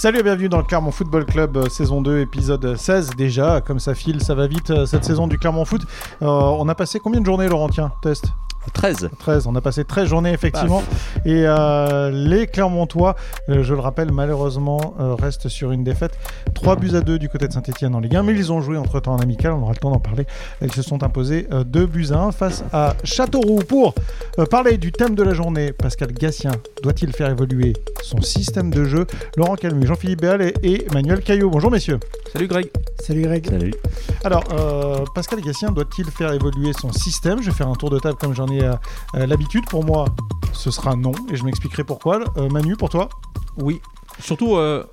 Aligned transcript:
Salut 0.00 0.20
et 0.20 0.22
bienvenue 0.22 0.48
dans 0.48 0.56
le 0.56 0.64
Clermont 0.64 0.92
Football 0.92 1.26
Club 1.26 1.58
euh, 1.58 1.68
saison 1.68 2.00
2 2.00 2.20
épisode 2.20 2.74
16 2.74 3.16
déjà 3.18 3.60
comme 3.60 3.78
ça 3.78 3.94
file 3.94 4.22
ça 4.22 4.34
va 4.34 4.46
vite 4.46 4.70
euh, 4.70 4.86
cette 4.86 5.04
saison 5.04 5.26
du 5.26 5.38
Clermont 5.38 5.66
Foot. 5.66 5.82
Euh, 6.22 6.26
on 6.26 6.66
a 6.70 6.74
passé 6.74 7.00
combien 7.00 7.20
de 7.20 7.26
journées 7.26 7.48
Laurentien 7.48 7.92
test 8.00 8.32
13. 8.80 9.10
13 9.18 9.46
on 9.46 9.54
a 9.56 9.60
passé 9.60 9.84
13 9.84 10.08
journées 10.08 10.32
effectivement. 10.32 10.82
Et 11.26 11.42
euh, 11.44 12.10
les 12.10 12.46
Clermontois 12.46 13.14
euh, 13.50 13.62
je 13.62 13.74
le 13.74 13.80
rappelle 13.80 14.10
malheureusement 14.10 14.94
euh, 14.98 15.14
restent 15.14 15.48
sur 15.48 15.70
une 15.70 15.84
défaite. 15.84 16.12
3 16.54 16.76
buts 16.76 16.92
à 16.94 17.02
2 17.02 17.18
du 17.18 17.28
côté 17.28 17.46
de 17.46 17.52
Saint-Etienne 17.52 17.94
en 17.94 18.00
Ligue 18.00 18.16
1 18.16 18.22
mais 18.22 18.32
ils 18.32 18.52
ont 18.52 18.62
joué 18.62 18.78
entre 18.78 18.98
temps 19.00 19.12
en 19.12 19.18
amical. 19.18 19.52
On 19.52 19.60
aura 19.60 19.72
le 19.72 19.78
temps 19.78 19.90
d'en 19.90 19.98
parler. 19.98 20.26
Ils 20.62 20.72
se 20.72 20.80
sont 20.80 21.02
imposés 21.02 21.46
euh, 21.52 21.62
2 21.62 21.84
buts 21.84 22.06
à 22.12 22.20
1 22.20 22.32
face 22.32 22.64
à 22.72 22.94
Châteauroux 23.04 23.60
pour 23.68 23.94
parler 24.50 24.78
du 24.78 24.92
thème 24.92 25.14
de 25.14 25.22
la 25.22 25.34
journée. 25.34 25.72
Pascal 25.74 26.12
Gassien 26.12 26.52
doit-il 26.82 27.12
faire 27.12 27.28
évoluer 27.28 27.74
son 28.02 28.22
système 28.22 28.70
de 28.70 28.84
jeu? 28.84 29.06
Laurent 29.36 29.56
Calmu, 29.56 29.86
Jean-Philippe 29.86 30.22
Béal 30.22 30.40
et, 30.40 30.54
et 30.62 30.86
Emmanuel 30.86 31.20
Caillot. 31.20 31.50
Bonjour 31.50 31.70
messieurs. 31.70 32.00
Salut 32.32 32.48
Greg. 32.48 32.70
Salut 33.02 33.22
Greg. 33.22 33.46
Salut. 33.46 33.74
alors, 34.24 34.44
euh, 34.52 35.04
Pascal 35.14 35.40
Gassien 35.40 35.70
doit-il 35.70 36.04
faire 36.10 36.32
évoluer 36.32 36.72
son 36.72 36.92
système? 36.92 37.42
Je 37.42 37.50
vais 37.50 37.56
faire 37.56 37.68
un 37.68 37.74
tour 37.74 37.90
de 37.90 37.98
table 37.98 38.16
comme 38.16 38.34
j'en 38.34 38.46
ai 38.48 38.69
l'habitude. 39.14 39.64
Pour 39.66 39.84
moi, 39.84 40.06
ce 40.52 40.70
sera 40.70 40.96
non, 40.96 41.12
et 41.30 41.36
je 41.36 41.44
m'expliquerai 41.44 41.84
pourquoi. 41.84 42.20
Euh, 42.36 42.48
Manu, 42.48 42.76
pour 42.76 42.88
toi? 42.90 43.08
Oui, 43.56 43.80
surtout 44.20 44.56
euh, 44.56 44.84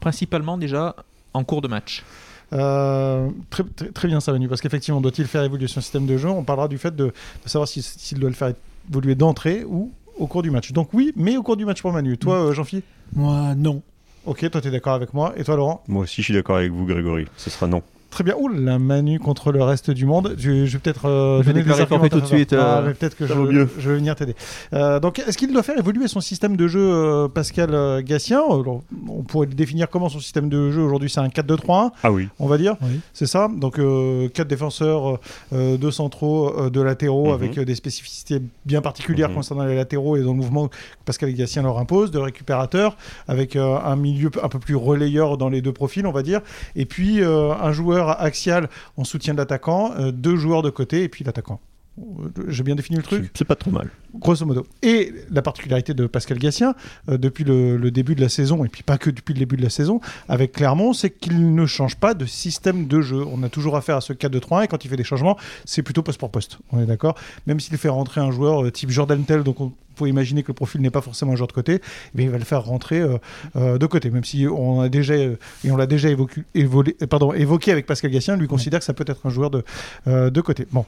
principalement 0.00 0.58
déjà 0.58 0.96
en 1.32 1.44
cours 1.44 1.62
de 1.62 1.68
match. 1.68 2.04
Euh, 2.52 3.28
très, 3.50 3.64
très, 3.64 3.88
très 3.88 4.08
bien 4.08 4.20
ça, 4.20 4.32
Manu, 4.32 4.48
parce 4.48 4.60
qu'effectivement, 4.60 5.00
doit-il 5.00 5.26
faire 5.26 5.42
évoluer 5.42 5.66
son 5.66 5.80
système 5.80 6.06
de 6.06 6.16
jeu? 6.16 6.28
On 6.28 6.44
parlera 6.44 6.68
du 6.68 6.78
fait 6.78 6.94
de, 6.94 7.06
de 7.06 7.48
savoir 7.48 7.66
si- 7.68 7.82
s'il 7.82 8.18
doit 8.20 8.30
le 8.30 8.36
faire 8.36 8.52
évoluer 8.90 9.14
d'entrée 9.14 9.64
ou 9.66 9.92
au 10.18 10.26
cours 10.26 10.42
du 10.42 10.50
match. 10.50 10.70
Donc 10.72 10.90
oui, 10.92 11.12
mais 11.16 11.36
au 11.36 11.42
cours 11.42 11.56
du 11.56 11.64
match 11.64 11.82
pour 11.82 11.92
Manu. 11.92 12.16
Toi, 12.18 12.36
euh, 12.36 12.52
Jean-Philippe 12.52 12.84
Moi, 13.14 13.54
non. 13.56 13.82
Ok, 14.26 14.48
toi, 14.50 14.60
tu 14.60 14.68
es 14.68 14.70
d'accord 14.70 14.94
avec 14.94 15.12
moi. 15.12 15.32
Et 15.36 15.44
toi, 15.44 15.56
Laurent? 15.56 15.82
Moi 15.88 16.04
aussi, 16.04 16.22
je 16.22 16.26
suis 16.26 16.34
d'accord 16.34 16.56
avec 16.56 16.70
vous, 16.70 16.86
Grégory. 16.86 17.26
Ce 17.36 17.50
sera 17.50 17.66
non. 17.66 17.82
Très 18.14 18.22
bien. 18.22 18.36
Ouh 18.38 18.46
la 18.46 18.78
Manu 18.78 19.18
contre 19.18 19.50
le 19.50 19.60
reste 19.64 19.90
du 19.90 20.06
monde. 20.06 20.36
Je, 20.38 20.66
je 20.66 20.72
vais 20.74 20.78
peut-être 20.78 21.06
euh, 21.08 21.42
Je 21.42 21.46
vais 21.48 21.52
déclarer 21.52 21.84
forfait 21.84 22.08
tout 22.08 22.20
de 22.20 22.26
suite. 22.26 22.52
Ah, 22.52 22.78
euh, 22.78 22.86
mais 22.86 22.94
peut-être 22.94 23.16
que 23.16 23.26
je, 23.26 23.34
mieux. 23.34 23.68
je 23.76 23.90
vais 23.90 23.96
venir 23.96 24.14
t'aider. 24.14 24.36
Euh, 24.72 25.00
donc, 25.00 25.18
est-ce 25.18 25.36
qu'il 25.36 25.52
doit 25.52 25.64
faire 25.64 25.76
évoluer 25.76 26.06
son 26.06 26.20
système 26.20 26.56
de 26.56 26.68
jeu, 26.68 26.78
euh, 26.80 27.26
Pascal 27.26 28.04
Gassien 28.04 28.38
Alors, 28.40 28.82
On 29.08 29.24
pourrait 29.24 29.48
le 29.48 29.54
définir 29.54 29.90
comment 29.90 30.08
son 30.08 30.20
système 30.20 30.48
de 30.48 30.70
jeu 30.70 30.80
aujourd'hui? 30.80 31.10
C'est 31.10 31.18
un 31.18 31.26
4-2-3-1, 31.26 31.90
Ah 32.04 32.12
oui. 32.12 32.28
on 32.38 32.46
va 32.46 32.56
dire? 32.56 32.76
Oui. 32.82 33.00
C'est 33.12 33.26
ça? 33.26 33.48
Donc, 33.52 33.80
euh, 33.80 34.28
quatre 34.28 34.46
défenseurs, 34.46 35.18
euh, 35.52 35.76
deux 35.76 35.90
centraux, 35.90 36.56
euh, 36.56 36.70
deux 36.70 36.84
latéraux, 36.84 37.26
Mhm. 37.30 37.34
avec 37.34 37.58
euh, 37.58 37.64
des 37.64 37.74
spécificités 37.74 38.40
bien 38.64 38.80
particulières 38.80 39.30
Mhm. 39.30 39.34
concernant 39.34 39.64
les 39.64 39.74
latéraux 39.74 40.16
et 40.16 40.20
dans 40.22 40.30
le 40.30 40.36
mouvement 40.36 40.68
que 40.68 40.76
Pascal 41.04 41.32
Gassien 41.34 41.62
leur 41.62 41.78
impose, 41.80 42.12
de 42.12 42.20
récupérateurs, 42.20 42.96
avec 43.26 43.56
euh, 43.56 43.76
un 43.84 43.96
milieu 43.96 44.30
un 44.40 44.48
peu 44.48 44.60
plus 44.60 44.76
relayeur 44.76 45.36
dans 45.36 45.48
les 45.48 45.62
deux 45.62 45.72
profils, 45.72 46.06
on 46.06 46.12
va 46.12 46.22
dire. 46.22 46.42
Et 46.76 46.84
puis, 46.86 47.20
euh, 47.20 47.52
un 47.60 47.72
joueur 47.72 48.03
axial 48.10 48.68
en 48.96 49.04
soutien 49.04 49.34
de 49.34 49.38
l'attaquant, 49.38 49.92
euh, 49.98 50.12
deux 50.12 50.36
joueurs 50.36 50.62
de 50.62 50.70
côté, 50.70 51.02
et 51.02 51.08
puis 51.08 51.24
l'attaquant. 51.24 51.60
Euh, 51.98 52.02
J'ai 52.48 52.64
bien 52.64 52.74
défini 52.74 52.96
le 52.96 53.04
truc? 53.04 53.30
C'est 53.36 53.44
pas 53.44 53.54
trop 53.54 53.70
mal. 53.70 53.88
grosso 54.16 54.44
modo. 54.44 54.66
Et 54.82 55.12
la 55.30 55.42
particularité 55.42 55.94
de 55.94 56.06
Pascal 56.08 56.38
Gassien, 56.38 56.74
euh, 57.08 57.18
depuis 57.18 57.44
le, 57.44 57.76
le 57.76 57.90
début 57.92 58.16
de 58.16 58.20
la 58.20 58.28
saison, 58.28 58.64
et 58.64 58.68
puis 58.68 58.82
pas 58.82 58.98
que 58.98 59.10
depuis 59.10 59.32
le 59.32 59.38
début 59.38 59.56
de 59.56 59.62
la 59.62 59.70
saison, 59.70 60.00
avec 60.28 60.52
Clermont, 60.52 60.92
c'est 60.92 61.10
qu'il 61.10 61.54
ne 61.54 61.66
change 61.66 61.94
pas 61.96 62.14
de 62.14 62.26
système 62.26 62.88
de 62.88 63.00
jeu. 63.00 63.24
On 63.30 63.42
a 63.44 63.48
toujours 63.48 63.76
affaire 63.76 63.96
à 63.96 64.00
ce 64.00 64.12
4-2-3-1, 64.12 64.64
et 64.64 64.68
quand 64.68 64.84
il 64.84 64.88
fait 64.88 64.96
des 64.96 65.04
changements, 65.04 65.38
c'est 65.64 65.82
plutôt 65.82 66.02
poste 66.02 66.18
pour 66.18 66.30
poste. 66.30 66.58
On 66.72 66.80
est 66.80 66.86
d'accord? 66.86 67.14
Même 67.46 67.60
s'il 67.60 67.76
fait 67.78 67.88
rentrer 67.88 68.20
un 68.20 68.32
joueur 68.32 68.64
euh, 68.64 68.70
type 68.72 68.90
Jordan 68.90 69.22
Tell, 69.24 69.44
donc 69.44 69.60
on 69.60 69.72
peut 69.94 70.08
imaginer 70.08 70.42
que 70.42 70.48
le 70.48 70.54
profil 70.54 70.80
n'est 70.80 70.90
pas 70.90 71.00
forcément 71.00 71.32
un 71.32 71.36
joueur 71.36 71.48
de 71.48 71.52
côté, 71.52 71.80
mais 72.14 72.24
il 72.24 72.30
va 72.30 72.38
le 72.38 72.44
faire 72.44 72.64
rentrer 72.64 73.00
euh, 73.00 73.18
euh, 73.56 73.78
de 73.78 73.86
côté. 73.86 74.10
Même 74.10 74.24
si 74.24 74.46
on 74.46 74.80
a 74.80 74.88
déjà, 74.88 75.14
et 75.14 75.38
on 75.70 75.76
l'a 75.76 75.86
déjà 75.86 76.10
évoqué, 76.10 76.42
euh, 76.56 77.32
évoqué 77.34 77.72
avec 77.72 77.86
Pascal 77.86 78.10
Gassien, 78.10 78.36
lui 78.36 78.48
considère 78.48 78.80
que 78.80 78.84
ça 78.84 78.94
peut 78.94 79.04
être 79.06 79.26
un 79.26 79.30
joueur 79.30 79.50
de, 79.50 79.64
de 80.06 80.40
côté. 80.40 80.66
Bon, 80.72 80.84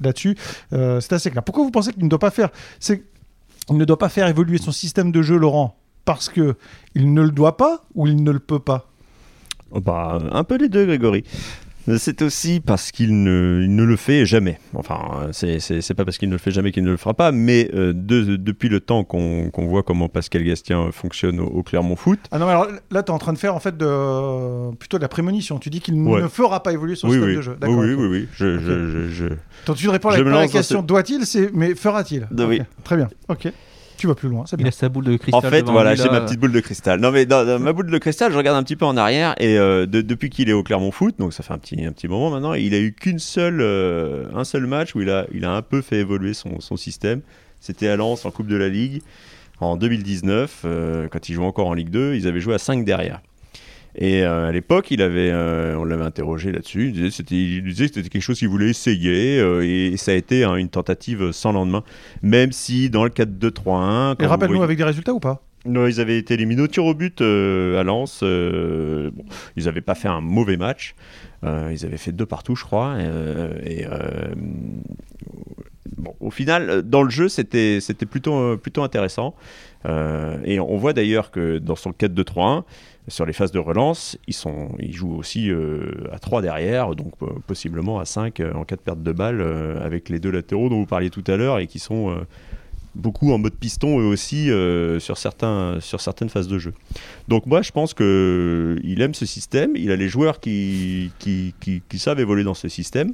là-dessus, 0.00 0.36
c'est 0.70 1.12
assez 1.12 1.30
clair. 1.30 1.42
Pourquoi 1.42 1.64
vous 1.64 1.70
pensez 1.70 1.92
qu'il 1.92 2.04
ne 2.04 2.08
doit 2.08 2.18
pas 2.18 2.30
faire 2.30 2.50
c'est 2.80 3.02
ne 3.70 3.84
doit 3.86 3.98
pas 3.98 4.10
faire 4.10 4.26
évoluer 4.28 4.58
son 4.58 4.72
système 4.72 5.10
de 5.10 5.22
jeu, 5.22 5.38
Laurent, 5.38 5.78
parce 6.04 6.28
que 6.28 6.56
il 6.94 7.14
ne 7.14 7.22
le 7.22 7.30
doit 7.30 7.56
pas 7.56 7.82
ou 7.94 8.06
il 8.06 8.22
ne 8.22 8.30
le 8.30 8.38
peut 8.38 8.58
pas? 8.58 8.90
Bah, 9.72 10.18
un 10.30 10.44
peu 10.44 10.56
les 10.56 10.68
deux, 10.68 10.84
Grégory. 10.86 11.24
C'est 11.98 12.22
aussi 12.22 12.60
parce 12.60 12.90
qu'il 12.92 13.22
ne, 13.22 13.60
il 13.62 13.74
ne 13.76 13.84
le 13.84 13.96
fait 13.96 14.24
jamais. 14.24 14.58
Enfin, 14.74 15.28
c'est 15.32 15.94
pas 15.94 16.04
parce 16.06 16.16
qu'il 16.16 16.28
ne 16.28 16.34
le 16.34 16.38
fait 16.38 16.50
jamais 16.50 16.72
qu'il 16.72 16.82
ne 16.82 16.90
le 16.90 16.96
fera 16.96 17.12
pas, 17.12 17.30
mais 17.30 17.70
euh, 17.74 17.92
de- 17.94 18.36
depuis 18.36 18.68
le 18.70 18.80
temps 18.80 19.04
qu'on 19.04 19.50
voit 19.56 19.82
comment 19.82 20.08
Pascal 20.08 20.42
Gastien 20.44 20.90
fonctionne 20.92 21.40
au, 21.40 21.46
au 21.46 21.62
Clermont 21.62 21.96
Foot, 21.96 22.18
Ah 22.30 22.38
non, 22.38 22.46
mais 22.46 22.52
alors 22.52 22.68
là, 22.90 23.02
tu 23.02 23.10
es 23.10 23.14
en 23.14 23.18
train 23.18 23.32
de 23.34 23.38
faire 23.38 23.54
en 23.54 23.60
fait 23.60 23.76
de, 23.76 24.74
plutôt 24.76 24.96
de 24.96 25.02
la 25.02 25.08
prémonition. 25.08 25.58
Tu 25.58 25.68
dis 25.68 25.80
qu'il 25.80 25.94
Ouais. 25.94 26.22
ne 26.22 26.28
fera 26.28 26.62
pas 26.62 26.72
évoluer 26.72 26.94
son 26.96 27.08
oui, 27.08 27.14
système 27.14 27.30
oui, 27.30 27.36
de 27.36 27.42
jeu. 27.42 27.52
oui, 27.52 27.58
D'accord. 27.60 27.78
oui, 27.78 27.94
oui, 27.94 28.06
oui, 28.06 28.28
je, 28.34 28.46
Ok. 28.56 28.62
je, 28.62 28.90
je, 28.90 29.08
je- 29.10 29.34
Donc 29.66 29.76
tu 29.76 29.88
réponds 29.88 30.08
à 30.08 30.18
la, 30.20 30.48
question 30.48 30.80
ce- 30.80 30.86
doit-il, 30.86 31.26
c'est 31.26 31.50
mais 31.52 31.74
fera-t-il? 31.74 32.26
Ah 32.38 32.44
oui. 32.46 32.60
Ok, 32.60 32.66
Très 32.84 32.96
bien. 32.96 33.08
Ok. 33.28 33.48
Tu 33.96 34.06
vas 34.06 34.14
plus 34.14 34.28
loin, 34.28 34.44
c'est 34.46 34.56
Il 34.56 34.64
bien. 34.64 34.68
a 34.68 34.70
sa 34.70 34.88
boule 34.88 35.04
de 35.04 35.12
En 35.14 35.18
cristal. 35.18 35.50
fait, 35.50 35.60
devant 35.62 35.72
voilà, 35.72 35.94
j'ai 35.94 36.08
ma 36.10 36.20
petite 36.20 36.40
boule 36.40 36.52
de 36.52 36.60
cristal. 36.60 37.00
Non, 37.00 37.10
mais 37.10 37.26
dans, 37.26 37.44
dans 37.46 37.58
ma 37.58 37.72
boule 37.72 37.90
de 37.90 37.98
cristal, 37.98 38.32
je 38.32 38.36
regarde 38.36 38.56
un 38.56 38.62
petit 38.62 38.76
peu 38.76 38.84
en 38.84 38.96
arrière 38.96 39.34
et 39.38 39.56
euh, 39.58 39.86
de- 39.86 40.00
depuis 40.02 40.30
qu'il 40.30 40.48
est 40.50 40.52
au 40.52 40.62
Clermont 40.62 40.90
Foot, 40.90 41.14
donc 41.18 41.32
ça 41.32 41.42
fait 41.42 41.52
un 41.52 41.58
petit, 41.58 41.84
un 41.84 41.92
petit 41.92 42.08
moment 42.08 42.30
maintenant, 42.30 42.54
il 42.54 42.74
a 42.74 42.78
eu 42.80 42.92
qu'une 42.92 43.18
seule, 43.18 43.60
euh, 43.60 44.26
un 44.34 44.44
seul 44.44 44.66
match 44.66 44.94
où 44.94 45.00
il 45.00 45.10
a, 45.10 45.26
il 45.32 45.44
a 45.44 45.52
un 45.52 45.62
peu 45.62 45.80
fait 45.80 45.98
évoluer 45.98 46.34
son, 46.34 46.60
son 46.60 46.76
système. 46.76 47.20
C'était 47.60 47.88
à 47.88 47.96
Lens 47.96 48.24
en 48.26 48.30
Coupe 48.30 48.48
de 48.48 48.56
la 48.56 48.68
Ligue 48.68 49.00
en 49.60 49.76
2019, 49.76 50.62
euh, 50.64 51.08
quand 51.10 51.28
il 51.28 51.34
jouait 51.34 51.46
encore 51.46 51.68
en 51.68 51.74
Ligue 51.74 51.90
2, 51.90 52.14
ils 52.14 52.26
avaient 52.26 52.40
joué 52.40 52.54
à 52.54 52.58
5 52.58 52.84
derrière. 52.84 53.20
Et 53.96 54.22
euh, 54.24 54.48
à 54.48 54.52
l'époque, 54.52 54.90
il 54.90 55.02
avait, 55.02 55.30
euh, 55.30 55.76
on 55.76 55.84
l'avait 55.84 56.04
interrogé 56.04 56.50
là-dessus. 56.50 56.86
Il 56.86 56.92
disait, 56.92 57.10
c'était, 57.10 57.36
il 57.36 57.62
disait 57.62 57.88
que 57.88 57.94
c'était 57.94 58.08
quelque 58.08 58.22
chose 58.22 58.38
qu'il 58.38 58.48
voulait 58.48 58.70
essayer, 58.70 59.38
euh, 59.38 59.64
et, 59.64 59.96
ça 59.96 60.10
a 60.10 60.14
été 60.14 60.44
hein, 60.44 60.56
une 60.56 60.68
tentative 60.68 61.30
sans 61.32 61.52
lendemain. 61.52 61.84
Même 62.22 62.50
si 62.52 62.90
dans 62.90 63.04
le 63.04 63.10
4-2-3-1, 63.10 64.16
Et 64.20 64.26
rappelle-nous 64.26 64.54
voyez- 64.54 64.64
avec 64.64 64.78
des 64.78 64.84
résultats 64.84 65.14
ou 65.14 65.20
pas? 65.20 65.42
Non, 65.66 65.86
ils 65.86 65.98
avaient 66.00 66.18
été 66.18 66.34
éliminés 66.34 66.60
au 66.60 66.66
tir 66.66 66.84
au 66.84 66.92
but 66.92 67.22
à 67.22 67.82
Lens. 67.84 68.20
bon, 68.22 69.24
ils 69.56 69.64
n'avaient 69.64 69.80
pas 69.80 69.94
fait 69.94 70.08
un 70.08 70.20
mauvais 70.20 70.58
match. 70.58 70.94
Ils 71.42 71.86
avaient 71.86 71.96
fait 71.96 72.12
deux 72.12 72.26
partout, 72.26 72.54
je 72.54 72.64
crois. 72.64 72.98
et 73.64 73.86
bon, 75.96 76.14
au 76.20 76.30
final, 76.30 76.82
dans 76.82 77.02
le 77.02 77.08
jeu, 77.08 77.30
c'était 77.30 77.78
c'était 77.80 78.04
plutôt, 78.04 78.58
plutôt 78.58 78.82
intéressant. 78.82 79.34
Euh, 79.86 80.38
et 80.44 80.60
on 80.60 80.76
voit 80.76 80.92
d'ailleurs 80.92 81.30
que 81.30 81.58
dans 81.58 81.76
son 81.76 81.92
4-2-3-1, 81.92 82.64
sur 83.08 83.26
les 83.26 83.32
phases 83.34 83.52
de 83.52 83.58
relance, 83.58 84.16
ils, 84.26 84.32
sont, 84.34 84.70
ils 84.78 84.94
jouent 84.94 85.14
aussi 85.16 85.50
euh, 85.50 85.92
à 86.12 86.18
3 86.18 86.40
derrière, 86.42 86.94
donc 86.94 87.12
euh, 87.22 87.26
possiblement 87.46 87.98
à 87.98 88.04
5 88.06 88.40
euh, 88.40 88.52
en 88.54 88.64
cas 88.64 88.76
de 88.76 88.80
perte 88.80 89.02
de 89.02 89.12
balle, 89.12 89.40
euh, 89.42 89.84
avec 89.84 90.08
les 90.08 90.18
deux 90.18 90.30
latéraux 90.30 90.68
dont 90.70 90.78
vous 90.80 90.86
parliez 90.86 91.10
tout 91.10 91.24
à 91.26 91.36
l'heure 91.36 91.58
et 91.58 91.66
qui 91.66 91.78
sont 91.78 92.10
euh, 92.10 92.24
beaucoup 92.94 93.32
en 93.32 93.38
mode 93.38 93.54
piston 93.56 93.98
eux 94.00 94.06
aussi 94.06 94.50
euh, 94.50 94.98
sur, 95.00 95.18
certains, 95.18 95.78
sur 95.80 96.00
certaines 96.00 96.28
phases 96.30 96.48
de 96.48 96.58
jeu. 96.58 96.72
Donc 97.28 97.44
moi 97.46 97.60
je 97.60 97.72
pense 97.72 97.92
qu'il 97.92 99.02
aime 99.02 99.14
ce 99.14 99.26
système, 99.26 99.72
il 99.74 99.90
a 99.90 99.96
les 99.96 100.08
joueurs 100.08 100.40
qui, 100.40 101.10
qui, 101.18 101.54
qui- 101.60 101.82
qui 101.88 101.98
savent 101.98 102.20
évoluer 102.20 102.44
dans 102.44 102.54
ce 102.54 102.68
système, 102.68 103.12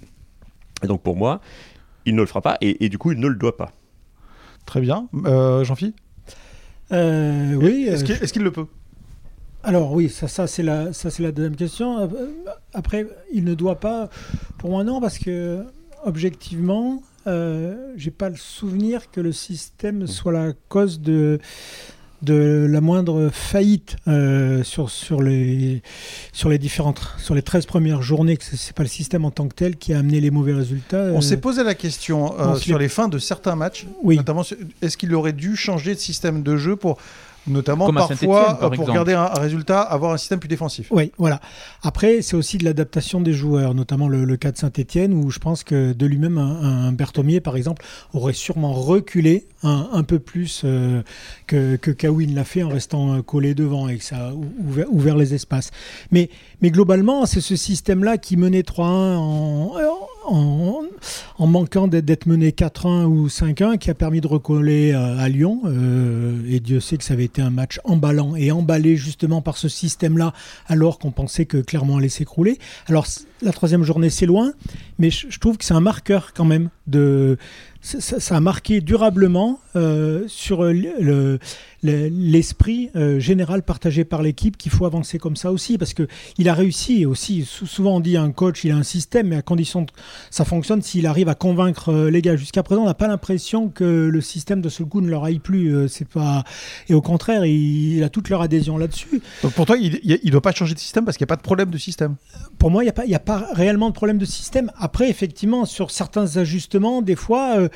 et 0.85 0.87
donc 0.87 1.03
pour 1.03 1.17
moi, 1.17 1.41
il 2.07 2.15
ne 2.15 2.21
le 2.21 2.27
fera 2.27 2.41
pas, 2.43 2.59
et, 2.61 2.85
et 2.85 2.89
du 2.89 2.99
coup 2.99 3.11
il 3.13 3.19
ne 3.19 3.27
le 3.27 3.35
doit 3.35 3.57
pas. 3.57 3.73
Très 4.67 4.81
bien. 4.81 5.09
Euh, 5.25 5.65
Jean-Philippe 5.65 5.97
Euh, 6.93 7.55
oui. 7.55 7.87
Est-ce 7.89 8.03
euh, 8.03 8.07
qu'il 8.07 8.15
est-ce 8.23 8.33
qu'il 8.33 8.43
le 8.43 8.51
peut? 8.53 8.67
Alors 9.63 9.93
oui, 9.93 10.09
ça, 10.09 10.27
ça 10.29 10.47
c'est 10.47 10.63
la, 10.63 10.93
ça 10.93 11.11
c'est 11.11 11.23
la 11.23 11.33
deuxième 11.33 11.57
question. 11.57 12.01
Euh, 12.01 12.07
Après, 12.73 13.07
il 13.33 13.45
ne 13.45 13.55
doit 13.55 13.79
pas. 13.79 14.09
Pour 14.59 14.71
moi, 14.71 14.85
non, 14.85 15.01
parce 15.01 15.19
que 15.19 15.65
objectivement, 16.05 17.03
euh, 17.27 17.93
j'ai 17.97 18.11
pas 18.11 18.31
le 18.31 18.37
souvenir 18.37 19.11
que 19.11 19.21
le 19.21 19.33
système 19.33 20.07
soit 20.07 20.33
la 20.33 20.53
cause 20.69 21.01
de 21.01 21.39
de 22.23 22.67
la 22.69 22.81
moindre 22.81 23.31
faillite 23.33 23.97
euh, 24.07 24.63
sur, 24.63 24.91
sur, 24.91 25.23
les, 25.23 25.83
sur 26.33 26.49
les 26.49 26.59
différentes 26.59 27.01
sur 27.19 27.35
les 27.35 27.43
13 27.43 27.67
premières 27.67 28.03
journées 28.03 28.37
que 28.37 28.45
c'est 28.45 28.75
pas 28.75 28.83
le 28.83 28.89
système 28.89 29.25
en 29.25 29.31
tant 29.31 29.49
que 29.49 29.55
tel 29.55 29.77
qui 29.77 29.95
a 29.95 29.99
amené 29.99 30.21
les 30.21 30.31
mauvais 30.31 30.53
résultats 30.53 31.11
On 31.15 31.19
euh, 31.19 31.21
s'est 31.23 31.39
posé 31.39 31.65
la 31.65 31.75
question 31.75 32.39
euh, 32.39 32.57
sur 32.57 32.79
les 32.79 32.89
fins 32.89 33.09
de 33.09 33.19
certains 33.19 33.57
matchs, 33.57 33.87
oui 34.03 34.17
notamment 34.17 34.45
est-ce 34.83 34.97
qu'il 34.97 35.15
aurait 35.15 35.33
dû 35.33 35.57
changer 35.57 35.95
de 35.95 36.01
système 36.01 36.43
de 36.43 36.57
jeu 36.57 36.77
pour 36.77 36.99
notamment 37.47 37.87
Comme 37.87 37.97
parfois 37.97 38.45
par 38.45 38.55
euh, 38.55 38.67
pour 38.67 38.73
exemple. 38.75 38.93
garder 38.93 39.13
un, 39.15 39.23
un 39.23 39.41
résultat, 39.41 39.81
avoir 39.81 40.13
un 40.13 40.17
système 40.19 40.39
plus 40.39 40.49
défensif. 40.49 40.89
Oui, 40.91 41.13
voilà. 41.19 41.41
Après, 41.83 42.23
c'est 42.23 42.37
aussi 42.37 42.59
de 42.59 42.65
l'adaptation 42.65 43.21
des 43.21 43.33
joueurs, 43.33 43.75
notamment 43.75 44.09
le, 44.09 44.25
le 44.25 44.37
cas 44.37 44.53
de 44.53 44.59
Saint-Etienne, 44.59 45.13
où 45.15 45.31
je 45.31 45.39
pense 45.39 45.65
que 45.65 45.93
de 45.93 46.07
lui-même, 46.07 46.39
un, 46.39 46.89
un 46.89 46.93
Berthomier, 46.93 47.41
par 47.41 47.57
exemple, 47.57 47.85
aurait 48.13 48.33
sûrement 48.33 48.73
reculé 48.73 49.47
un, 49.63 49.89
un 49.93 50.03
peu 50.03 50.19
plus 50.19 50.63
euh, 50.65 51.03
que, 51.47 51.77
que 51.77 51.91
Kawin 51.91 52.35
l'a 52.35 52.45
fait 52.45 52.63
en 52.63 52.69
restant 52.69 53.15
euh, 53.15 53.23
collé 53.23 53.55
devant 53.55 53.89
et 53.89 53.97
que 53.99 54.05
ça 54.05 54.29
a 54.29 54.33
ou- 54.33 54.53
ouvert, 54.67 54.87
ouvert 54.91 55.17
les 55.17 55.35
espaces. 55.35 55.71
Mais, 56.11 56.31
mais 56.63 56.71
globalement, 56.71 57.27
c'est 57.27 57.41
ce 57.41 57.57
système-là 57.57 58.19
qui 58.19 58.37
menait 58.37 58.61
3-1 58.63 58.83
en, 58.83 59.73
en, 59.75 59.75
en 60.31 61.47
manquant 61.47 61.89
d'être 61.89 62.27
mené 62.27 62.51
4-1 62.51 63.05
ou 63.05 63.29
5-1, 63.29 63.79
qui 63.79 63.91
a 63.91 63.95
permis 63.95 64.21
de 64.21 64.27
recoller 64.27 64.93
euh, 64.93 65.19
à 65.19 65.29
Lyon. 65.29 65.63
Euh, 65.65 66.41
et 66.49 66.61
Dieu 66.61 66.81
sait 66.81 66.97
que 66.97 67.05
ça 67.05 67.15
avait 67.15 67.25
été 67.25 67.43
un 67.43 67.51
match 67.51 67.81
emballant 67.85 68.37
et 68.37 68.53
emballé 68.53 68.97
justement 68.97 69.43
par 69.43 69.57
ce 69.57 69.69
système-là, 69.69 70.33
alors 70.67 70.99
qu'on 70.99 71.11
pensait 71.11 71.47
que 71.47 71.59
Clermont 71.59 71.99
allait 71.99 72.09
s'écrouler. 72.09 72.59
Alors 72.87 73.07
la 73.43 73.53
troisième 73.53 73.85
journée, 73.85 74.11
c'est 74.11 74.27
loin, 74.27 74.53
mais 74.99 75.11
je, 75.11 75.27
je 75.31 75.39
trouve 75.39 75.57
que 75.59 75.65
c'est 75.65 75.75
un 75.75 75.81
marqueur 75.81 76.33
quand 76.35 76.45
même 76.45 76.71
de 76.87 77.39
ça, 77.83 78.37
a 78.37 78.41
marqué 78.41 78.83
durablement 78.83 79.59
euh, 79.75 80.25
sur 80.27 80.65
le- 80.65 80.93
le- 81.01 81.39
le- 81.83 82.09
l'esprit 82.13 82.91
euh, 82.95 83.19
général 83.19 83.63
partagé 83.63 84.05
par 84.05 84.21
l'équipe 84.21 84.59
qu'il 84.59 84.71
faut 84.71 84.85
avancer 84.85 85.19
comme 85.19 85.35
ça 85.35 85.51
aussi 85.51 85.79
parce 85.79 85.95
que 85.95 86.07
il 86.37 86.51
a 86.51 86.55
réussi 86.55 87.07
aussi. 87.07 87.47
Sou- 87.47 87.65
souvent 87.65 87.97
on 87.97 88.01
dit 88.01 88.19
un 88.19 88.33
coach 88.33 88.65
il 88.65 88.73
a 88.73 88.77
un 88.77 88.83
système 88.83 89.29
mais 89.29 89.37
à 89.37 89.41
condition 89.43 89.87
que 89.87 89.93
ça 90.31 90.45
fonctionne 90.45 90.83
s'il 90.83 91.07
arrive 91.07 91.31
à 91.31 91.35
convaincre 91.35 91.89
euh, 91.91 92.11
les 92.11 92.21
gars. 92.21 92.37
Jusqu'à 92.37 92.63
présent 92.63 92.83
on 92.83 92.87
n'a 92.87 92.93
pas 92.93 93.09
l'impression 93.09 93.71
que 93.71 94.11
le 94.13 94.21
système 94.21 94.61
de 94.61 94.69
ce 94.69 94.83
coup 94.83 95.01
ne 95.01 95.09
leur 95.09 95.25
aille 95.25 95.39
plus 95.39 95.89
c'est 95.89 96.07
pas 96.09 96.45
et 96.91 96.93
au 96.93 97.01
contraire 97.01 97.47
il, 97.47 97.95
il 97.97 98.03
a 98.05 98.11
toute 98.11 98.29
leur 98.29 98.43
adhésion 98.43 98.77
là-dessus. 98.77 99.23
Donc 99.43 99.53
pour 99.55 99.65
toi, 99.65 99.79
il 99.79 100.01
ne 100.23 100.31
doit 100.31 100.43
pas 100.43 100.53
changer 100.53 100.75
de 100.75 100.79
système 100.81 101.07
parce 101.07 101.17
qu'il 101.17 101.25
n'y 101.25 101.29
a 101.29 101.35
pas 101.35 101.37
de 101.37 101.43
problème 101.43 101.71
de 101.71 101.79
système? 101.79 102.17
pour 102.59 102.71
moi, 102.71 102.83
il 102.83 102.87
n'y 102.87 102.91
a, 102.91 102.93
pas- 102.93 103.07
il 103.07 103.11
y 103.11 103.15
a 103.15 103.19
pas 103.19 103.30
réellement 103.39 103.89
de 103.89 103.95
problème 103.95 104.19
de 104.19 104.25
système. 104.25 104.71
Après, 104.79 105.09
effectivement, 105.09 105.65
sur 105.65 105.91
certains 105.91 106.37
ajustements, 106.37 107.03
des 107.03 107.17
fois, 107.17 107.57
euh, 107.59 107.69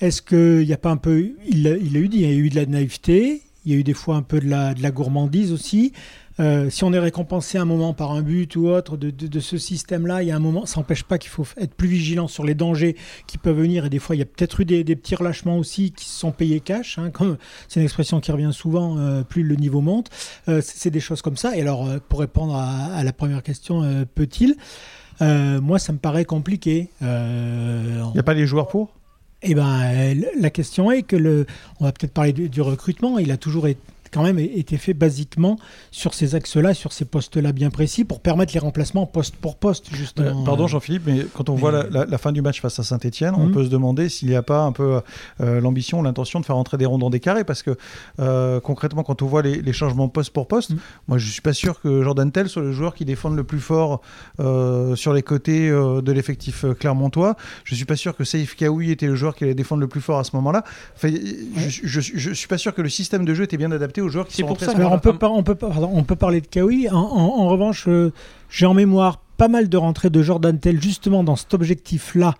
est-ce 0.00 0.22
qu'il 0.22 0.66
n'y 0.66 0.72
a 0.72 0.78
pas 0.78 0.90
un 0.90 0.96
peu. 0.96 1.32
Il 1.48 1.62
l'a 1.64 1.76
il 1.76 1.96
eu 1.96 2.08
dit, 2.08 2.18
il 2.18 2.30
y 2.30 2.32
a 2.32 2.36
eu 2.36 2.48
de 2.48 2.56
la 2.56 2.66
naïveté, 2.66 3.42
il 3.64 3.72
y 3.72 3.74
a 3.74 3.78
eu 3.78 3.84
des 3.84 3.94
fois 3.94 4.16
un 4.16 4.22
peu 4.22 4.40
de 4.40 4.48
la, 4.48 4.90
gourmandise 4.90 5.52
aussi. 5.52 5.92
Euh, 6.38 6.70
si 6.70 6.84
on 6.84 6.92
est 6.94 6.98
récompensé 6.98 7.58
un 7.58 7.66
moment 7.66 7.92
par 7.92 8.12
un 8.12 8.22
but 8.22 8.56
ou 8.56 8.68
autre 8.68 8.96
de, 8.96 9.40
ce 9.40 9.58
système-là, 9.58 10.22
il 10.22 10.28
y 10.28 10.30
a 10.30 10.36
un 10.36 10.40
moment, 10.40 10.64
ça 10.64 10.80
n'empêche 10.80 11.02
pas 11.02 11.18
qu'il 11.18 11.30
faut 11.30 11.44
être 11.58 11.74
plus 11.74 11.88
vigilant 11.88 12.28
sur 12.28 12.44
les 12.44 12.54
dangers 12.54 12.96
qui 13.26 13.36
peuvent 13.36 13.58
venir. 13.58 13.84
Et 13.84 13.90
des 13.90 13.98
fois, 13.98 14.16
il 14.16 14.20
y 14.20 14.22
a 14.22 14.26
peut-être 14.26 14.60
eu 14.60 14.64
des, 14.64 14.84
petits 14.96 15.14
relâchements 15.14 15.58
aussi 15.58 15.92
qui 15.92 16.06
se 16.06 16.18
sont 16.18 16.32
payés 16.32 16.60
cash. 16.60 16.98
hein, 16.98 17.10
c'est 17.68 17.80
une 17.80 17.84
expression 17.84 18.20
qui 18.20 18.32
revient 18.32 18.52
souvent, 18.52 18.96
euh, 18.96 19.22
plus 19.22 19.42
le 19.42 19.56
niveau 19.56 19.82
monte. 19.82 20.08
C'est 20.62 20.90
des 20.90 21.00
choses 21.00 21.20
comme 21.20 21.36
ça. 21.36 21.56
Et 21.56 21.60
alors, 21.60 21.86
pour 22.08 22.20
répondre 22.20 22.54
à, 22.54 22.86
à 22.94 23.04
la 23.04 23.12
première 23.12 23.42
question, 23.42 24.06
peut-il 24.14 24.56
Euh, 25.22 25.60
Moi, 25.60 25.78
ça 25.78 25.92
me 25.92 25.98
paraît 25.98 26.24
compliqué. 26.24 26.88
Euh, 27.02 28.02
Il 28.08 28.12
n'y 28.14 28.20
a 28.20 28.22
pas 28.22 28.34
les 28.34 28.46
joueurs 28.46 28.68
pour? 28.68 28.90
Eh 29.42 29.54
ben, 29.54 29.80
euh, 29.82 30.14
la 30.38 30.50
question 30.50 30.90
est 30.90 31.02
que 31.02 31.16
le, 31.16 31.46
on 31.80 31.84
va 31.84 31.92
peut-être 31.92 32.12
parler 32.12 32.32
du, 32.32 32.48
du 32.48 32.60
recrutement. 32.60 33.18
Il 33.18 33.30
a 33.32 33.36
toujours 33.36 33.68
été 33.68 33.80
quand 34.10 34.22
même 34.22 34.38
été 34.38 34.76
fait 34.76 34.94
basiquement 34.94 35.56
sur 35.90 36.14
ces 36.14 36.34
axes-là, 36.34 36.74
sur 36.74 36.92
ces 36.92 37.04
postes-là 37.04 37.52
bien 37.52 37.70
précis, 37.70 38.04
pour 38.04 38.20
permettre 38.20 38.52
les 38.54 38.60
remplacements 38.60 39.06
poste 39.06 39.36
pour 39.36 39.56
poste, 39.56 39.94
justement. 39.94 40.42
Euh, 40.42 40.44
Pardon 40.44 40.66
Jean-Philippe, 40.66 41.02
mais 41.06 41.26
quand 41.34 41.48
on 41.48 41.54
mais- 41.54 41.60
voit 41.60 41.72
la, 41.72 41.84
la- 41.90 42.04
la 42.06 42.18
fin 42.18 42.32
du 42.32 42.42
match 42.42 42.60
face 42.60 42.78
à 42.78 42.82
Saint-Etienne, 42.82 43.34
on 43.36 43.46
Mhm. 43.46 43.52
peut 43.52 43.64
se 43.64 43.68
demander 43.70 44.08
s'il 44.08 44.28
n'y 44.28 44.34
a 44.34 44.42
pas 44.42 44.60
un 44.62 44.72
peu 44.72 45.00
euh, 45.40 45.60
l'ambition, 45.60 46.02
l'intention 46.02 46.40
de 46.40 46.44
faire 46.44 46.56
rentrer 46.56 46.76
des 46.76 46.86
ronds 46.86 46.98
dans 46.98 47.10
des 47.10 47.20
carrés, 47.20 47.44
parce 47.44 47.62
que 47.62 47.76
euh, 48.18 48.60
concrètement, 48.60 49.02
quand 49.02 49.22
on 49.22 49.26
voit 49.26 49.42
les, 49.42 49.60
les 49.62 49.72
changements 49.72 50.08
poste 50.08 50.32
pour 50.32 50.48
poste, 50.48 50.70
Mhm. 50.70 50.78
moi 51.08 51.18
je 51.18 51.30
suis 51.30 51.40
pas 51.42 51.52
sûr 51.52 51.80
que 51.80 52.02
Jordan 52.02 52.30
Tell 52.32 52.48
soit 52.48 52.62
le 52.62 52.72
joueur 52.72 52.94
qui 52.94 53.04
défende 53.04 53.36
le 53.36 53.44
plus 53.44 53.60
fort 53.60 54.00
euh, 54.40 54.96
sur 54.96 55.12
les 55.12 55.22
côtés 55.22 55.68
euh, 55.68 56.00
de 56.02 56.12
l'effectif 56.12 56.64
euh, 56.64 56.74
clermontois. 56.74 57.36
Je 57.64 57.74
suis 57.74 57.84
pas 57.84 57.96
sûr 57.96 58.16
que 58.16 58.24
Saïf 58.24 58.56
Kaoui 58.56 58.90
était 58.90 59.06
le 59.06 59.14
joueur 59.14 59.34
qui 59.34 59.44
allait 59.44 59.54
défendre 59.54 59.80
le 59.80 59.88
plus 59.88 60.00
fort 60.00 60.18
à 60.18 60.24
ce 60.24 60.34
moment-là. 60.36 60.64
Enfin, 60.96 61.08
je, 61.56 61.80
je, 61.86 62.00
je 62.00 62.32
suis 62.32 62.48
pas 62.48 62.58
sûr 62.58 62.74
que 62.74 62.82
le 62.82 62.88
système 62.88 63.24
de 63.24 63.34
jeu 63.34 63.44
était 63.44 63.56
bien 63.56 63.70
adapté 63.72 63.99
aux 64.00 64.08
joueurs 64.08 64.26
qui 64.26 64.36
sont 64.42 64.46
pour 64.48 64.58
ça 64.60 64.72
Alors, 64.76 64.92
on 64.92 64.98
peut, 64.98 65.12
pas, 65.18 65.28
on, 65.28 65.42
peut 65.42 65.54
pas- 65.54 65.68
pardon, 65.68 65.90
on 65.92 66.02
peut 66.02 66.16
parler 66.16 66.40
de 66.40 66.46
Kawi. 66.46 66.88
En, 66.90 66.96
en- 66.96 67.40
en 67.42 67.48
revanche, 67.48 67.86
euh, 67.88 68.12
j'ai 68.48 68.66
en 68.66 68.74
mémoire 68.74 69.20
pas 69.40 69.48
mal 69.48 69.70
de 69.70 69.76
rentrées 69.78 70.10
de 70.10 70.22
Jordan 70.22 70.58
Tell, 70.58 70.82
justement 70.82 71.24
dans 71.24 71.34
cet 71.34 71.54
objectif-là 71.54 72.34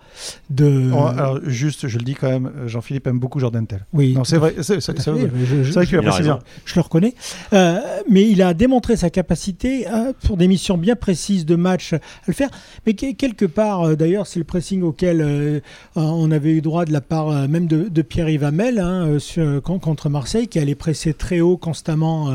de. 0.51 0.91
Oh, 0.93 1.07
alors, 1.07 1.39
juste, 1.47 1.87
je 1.87 1.97
le 1.97 2.03
dis 2.03 2.13
quand 2.13 2.29
même, 2.29 2.51
Jean-Philippe 2.67 3.07
aime 3.07 3.17
beaucoup 3.17 3.39
Jordan 3.39 3.65
Tell. 3.65 3.83
oui, 3.91 4.15
c'est 4.23 4.37
vrai, 4.37 4.53
c'est 4.61 4.75
vrai 4.79 4.93
qu'il 4.93 5.15
Il 5.23 5.95
a 5.95 5.99
apprécie 5.99 6.17
raison. 6.19 6.23
bien. 6.35 6.39
je 6.63 6.75
le 6.75 6.81
reconnais. 6.81 7.15
Euh, 7.53 7.79
mais 8.07 8.29
il 8.29 8.43
a 8.43 8.53
démontré 8.53 8.97
sa 8.97 9.09
capacité 9.09 9.87
euh, 9.87 10.13
pour 10.27 10.37
des 10.37 10.47
missions 10.47 10.77
bien 10.77 10.95
précises 10.95 11.47
de 11.47 11.55
match 11.55 11.93
à 11.93 11.99
le 12.27 12.33
faire. 12.33 12.49
Mais 12.85 12.93
que- 12.93 13.13
quelque 13.13 13.45
part, 13.47 13.81
euh, 13.81 13.95
d'ailleurs, 13.95 14.27
c'est 14.27 14.37
le 14.37 14.45
pressing 14.45 14.83
auquel 14.83 15.61
on 15.95 16.29
avait 16.29 16.51
eu 16.51 16.61
droit 16.61 16.85
de 16.85 16.93
la 16.93 17.01
part 17.01 17.31
même 17.49 17.65
de, 17.65 17.89
de 17.89 18.01
Pierre-Yves 18.03 18.43
Hamel 18.43 18.77
hein, 18.77 19.17
sur- 19.17 19.59
contre 19.63 20.07
Marseille, 20.09 20.47
qui 20.47 20.59
allait 20.59 20.75
presser 20.75 21.15
très 21.15 21.39
haut 21.41 21.57
constamment 21.57 22.29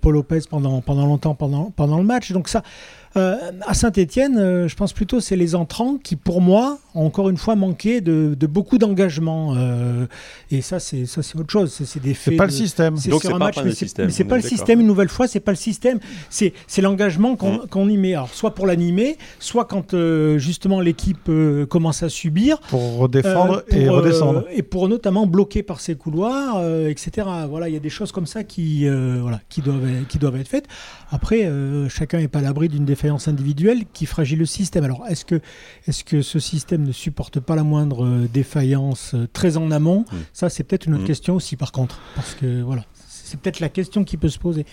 Paul 0.00 0.14
Lopez 0.14 0.40
pendant, 0.50 0.80
pendant 0.80 1.06
longtemps 1.06 1.36
pendant, 1.36 1.70
pendant 1.76 1.98
le 1.98 2.04
match. 2.04 2.32
Donc 2.32 2.48
ça. 2.48 2.64
Euh, 3.16 3.36
à 3.66 3.74
Saint-Etienne, 3.74 4.66
je 4.68 4.74
pense 4.74 4.92
plutôt 4.92 5.20
c'est 5.20 5.36
les 5.36 5.54
entrants 5.54 5.96
qui, 6.02 6.16
pour 6.16 6.40
moi, 6.40 6.78
ont 6.94 7.06
encore 7.06 7.28
une 7.30 7.36
fois 7.36 7.54
manqué 7.56 8.00
de, 8.00 8.34
de 8.38 8.46
beaucoup 8.46 8.78
d'engagement. 8.78 9.54
euh, 9.56 10.06
et 10.50 10.60
ça, 10.62 10.78
c'est 10.80 11.06
ça, 11.06 11.22
c'est 11.22 11.38
autre 11.38 11.50
chose. 11.50 11.72
C'est 11.72 11.84
c'est 11.86 12.00
des 12.00 12.10
C'est 12.14 12.30
faits. 12.30 12.36
pas 12.36 12.46
de- 12.46 12.52
le 12.52 12.56
système. 12.56 12.96
c'est 12.96 13.10
Donc 13.10 13.20
sur 13.22 13.30
c'est 13.30 13.34
un 13.36 13.38
pas 13.38 13.46
match, 13.46 13.56
mais 13.64 13.70
c'est 13.70 13.76
système, 13.76 14.06
mais 14.06 14.12
c'est 14.12 14.24
on 14.24 14.28
pas 14.28 14.36
le 14.36 14.42
système. 14.42 14.80
Une 14.80 14.86
nouvelle 14.86 15.08
fois, 15.08 15.26
c'est 15.26 15.40
pas 15.40 15.52
le 15.52 15.56
système. 15.56 15.98
C'est 16.30 16.52
c'est 16.66 16.82
l'engagement 16.82 17.36
qu'on 17.36 17.48
Mm. 17.54 17.66
qu'on 17.70 17.88
y 17.88 17.96
met. 17.96 18.14
Alors 18.14 18.32
soit 18.34 18.54
pour 18.54 18.66
l'animer, 18.66 19.16
soit 19.38 19.64
quand 19.64 19.94
euh, 19.94 20.38
justement 20.38 20.80
l'équipe 20.80 21.28
euh, 21.28 21.66
commence 21.66 22.02
à 22.02 22.08
subir. 22.08 22.58
Pour 22.68 22.98
redéfendre 22.98 23.62
euh, 23.72 23.76
et 23.76 23.88
euh, 23.88 23.92
redescendre. 23.92 24.44
et 24.52 24.62
pour 24.62 24.88
notamment 24.88 25.26
bloquer 25.26 25.62
par 25.62 25.80
ses 25.80 25.94
couloirs, 25.94 26.56
euh, 26.58 26.88
etc. 26.88 27.26
Voilà, 27.48 27.68
il 27.68 27.74
y 27.74 27.76
a 27.76 27.80
des 27.80 27.90
choses 27.90 28.12
comme 28.12 28.26
ça 28.26 28.44
qui, 28.44 28.86
euh, 28.86 29.18
voilà, 29.22 29.40
qui, 29.48 29.60
doivent, 29.62 29.86
qui 30.08 30.18
doivent 30.18 30.36
être 30.36 30.48
faites. 30.48 30.66
Après, 31.10 31.44
euh, 31.46 31.88
chacun 31.88 32.18
n'est 32.18 32.28
pas 32.28 32.40
à 32.40 32.42
l'abri 32.42 32.68
d'une 32.68 32.84
défaillance 32.98 33.28
individuelle 33.28 33.84
qui 33.92 34.06
fragile 34.06 34.40
le 34.40 34.46
système. 34.46 34.82
Alors, 34.82 35.06
est-ce 35.08 35.24
que, 35.24 35.40
est 35.86 36.02
que 36.02 36.20
ce 36.20 36.40
système 36.40 36.82
ne 36.82 36.90
supporte 36.90 37.38
pas 37.38 37.54
la 37.54 37.62
moindre 37.62 38.04
euh, 38.04 38.28
défaillance 38.32 39.14
euh, 39.14 39.28
très 39.32 39.56
en 39.56 39.70
amont? 39.70 40.00
Mm. 40.10 40.16
Ça, 40.32 40.48
c'est 40.48 40.64
peut-être 40.64 40.86
une 40.86 40.94
autre 40.94 41.04
Mm. 41.04 41.06
question 41.06 41.36
aussi, 41.36 41.54
par 41.56 41.70
contre. 41.70 42.00
Parce 42.16 42.34
que, 42.34 42.60
voilà, 42.62 42.82
c'est 43.28 43.38
peut-être 43.40 43.60
la 43.60 43.68
question 43.68 44.04
qui 44.04 44.16
peut 44.16 44.28
se 44.28 44.38
poser. 44.38 44.64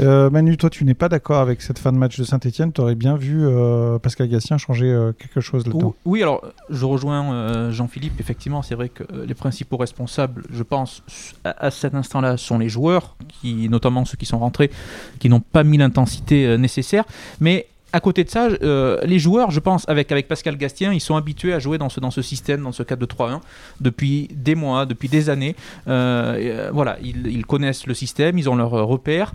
Euh, 0.00 0.30
Manu, 0.30 0.56
toi, 0.56 0.70
tu 0.70 0.84
n'es 0.84 0.94
pas 0.94 1.08
d'accord 1.08 1.40
avec 1.40 1.62
cette 1.62 1.78
fin 1.78 1.92
de 1.92 1.98
match 1.98 2.18
de 2.18 2.24
Saint-Etienne. 2.24 2.72
Tu 2.72 2.80
aurais 2.80 2.94
bien 2.94 3.16
vu 3.16 3.46
euh, 3.46 3.98
Pascal 3.98 4.28
Gatien 4.28 4.58
changer 4.58 4.86
euh, 4.90 5.12
quelque 5.12 5.40
chose 5.40 5.66
là-dedans. 5.66 5.88
Ou- 5.88 6.10
Oui, 6.12 6.22
alors 6.22 6.42
je 6.70 6.84
rejoins 6.84 7.32
euh, 7.32 7.70
Jean-Philippe. 7.72 8.18
Effectivement, 8.20 8.62
c'est 8.62 8.74
vrai 8.74 8.88
que 8.88 9.02
euh, 9.12 9.26
les 9.26 9.34
principaux 9.34 9.76
responsables, 9.76 10.42
je 10.52 10.62
pense, 10.62 11.02
à, 11.44 11.66
à 11.66 11.70
cet 11.70 11.94
instant-là, 11.94 12.36
sont 12.36 12.58
les 12.58 12.68
joueurs, 12.68 13.16
qui, 13.28 13.68
notamment 13.68 14.04
ceux 14.04 14.16
qui 14.16 14.26
sont 14.26 14.38
rentrés, 14.38 14.70
qui 15.18 15.28
n'ont 15.28 15.40
pas 15.40 15.64
mis 15.64 15.76
l'intensité 15.78 16.46
euh, 16.46 16.56
nécessaire. 16.56 17.04
Mais 17.40 17.66
à 17.92 18.00
côté 18.00 18.24
de 18.24 18.30
ça, 18.30 18.46
euh, 18.46 18.98
les 19.04 19.18
joueurs, 19.18 19.50
je 19.50 19.60
pense, 19.60 19.88
avec, 19.88 20.08
Pascal 20.26 20.56
Gastien, 20.56 20.92
ils 20.92 21.00
sont 21.00 21.16
habitués 21.16 21.52
à 21.52 21.58
jouer 21.58 21.78
dans 21.78 21.88
ce, 21.88 22.00
dans 22.00 22.10
ce 22.10 22.22
système, 22.22 22.62
dans 22.62 22.72
ce 22.72 22.82
4-2-3-1, 22.82 23.40
depuis 23.80 24.28
des 24.34 24.54
mois, 24.54 24.86
depuis 24.86 25.08
des 25.08 25.28
années. 25.28 25.54
Euh, 25.88 26.36
euh, 26.38 26.70
voilà, 26.72 26.96
ils, 27.02 27.44
connaissent 27.46 27.86
le 27.86 27.94
système, 27.94 28.38
ils 28.38 28.48
ont 28.48 28.56
leurs 28.56 28.70
repères. 28.70 29.32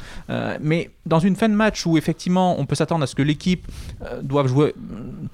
Mais 0.62 0.90
dans 1.06 1.20
une 1.20 1.36
fin 1.36 1.50
de 1.50 1.54
match 1.54 1.86
où, 1.86 1.98
effectivement, 1.98 2.60
on 2.60 2.66
peut 2.66 2.76
s'attendre 2.76 3.04
à 3.04 3.08
ce 3.08 3.16
que 3.16 3.22
l'équipe 3.22 3.68
doive 4.24 4.48
jouer, 4.48 4.74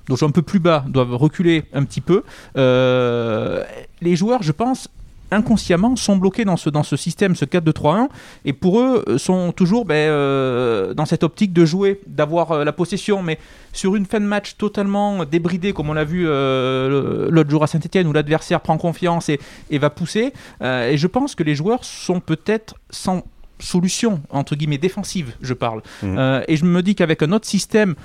jouer 0.07 0.23
un 0.23 0.31
peu 0.31 0.41
plus 0.41 0.59
bas, 0.59 0.83
doivent 0.87 1.15
reculer 1.15 1.63
un 1.73 1.83
petit 1.85 2.01
peu, 2.01 2.23
les 2.55 4.15
joueurs, 4.15 4.43
je 4.43 4.51
pense, 4.51 4.89
inconsciemment 5.33 5.95
sont 5.95 6.17
bloqués 6.17 6.45
dans 6.45 6.57
ce, 6.57 6.69
dans 6.69 6.83
ce 6.83 6.95
système, 6.95 7.35
ce 7.35 7.45
4-2-3-1, 7.45 8.07
et 8.45 8.53
pour 8.53 8.79
eux 8.79 9.03
euh, 9.07 9.17
sont 9.17 9.51
toujours 9.51 9.85
ben, 9.85 9.95
euh, 9.95 10.93
dans 10.93 11.05
cette 11.05 11.23
optique 11.23 11.53
de 11.53 11.65
jouer, 11.65 11.99
d'avoir 12.07 12.51
euh, 12.51 12.63
la 12.63 12.71
possession, 12.71 13.21
mais 13.23 13.39
sur 13.71 13.95
une 13.95 14.05
fin 14.05 14.19
de 14.19 14.25
match 14.25 14.55
totalement 14.57 15.25
débridée, 15.25 15.73
comme 15.73 15.89
on 15.89 15.93
l'a 15.93 16.03
vu 16.03 16.25
euh, 16.27 17.29
l'autre 17.29 17.49
jour 17.49 17.63
à 17.63 17.67
Saint-Etienne, 17.67 18.07
où 18.07 18.13
l'adversaire 18.13 18.61
prend 18.61 18.77
confiance 18.77 19.29
et, 19.29 19.39
et 19.69 19.77
va 19.77 19.89
pousser, 19.89 20.33
et 20.61 20.97
je 20.97 21.07
pense 21.07 21.35
que 21.35 21.43
les 21.43 21.55
joueurs 21.55 21.83
sont 21.83 22.19
peut-être 22.19 22.75
sans 22.89 23.23
solution, 23.63 24.21
entre 24.29 24.55
guillemets, 24.55 24.77
défensive, 24.77 25.33
je 25.41 25.53
parle. 25.53 25.81
Euh, 26.03 26.43
et 26.47 26.57
je 26.57 26.65
me 26.65 26.81
dis 26.81 26.95
qu'avec 26.95 27.23
un 27.23 27.31
autre 27.31 27.47
système, 27.47 27.95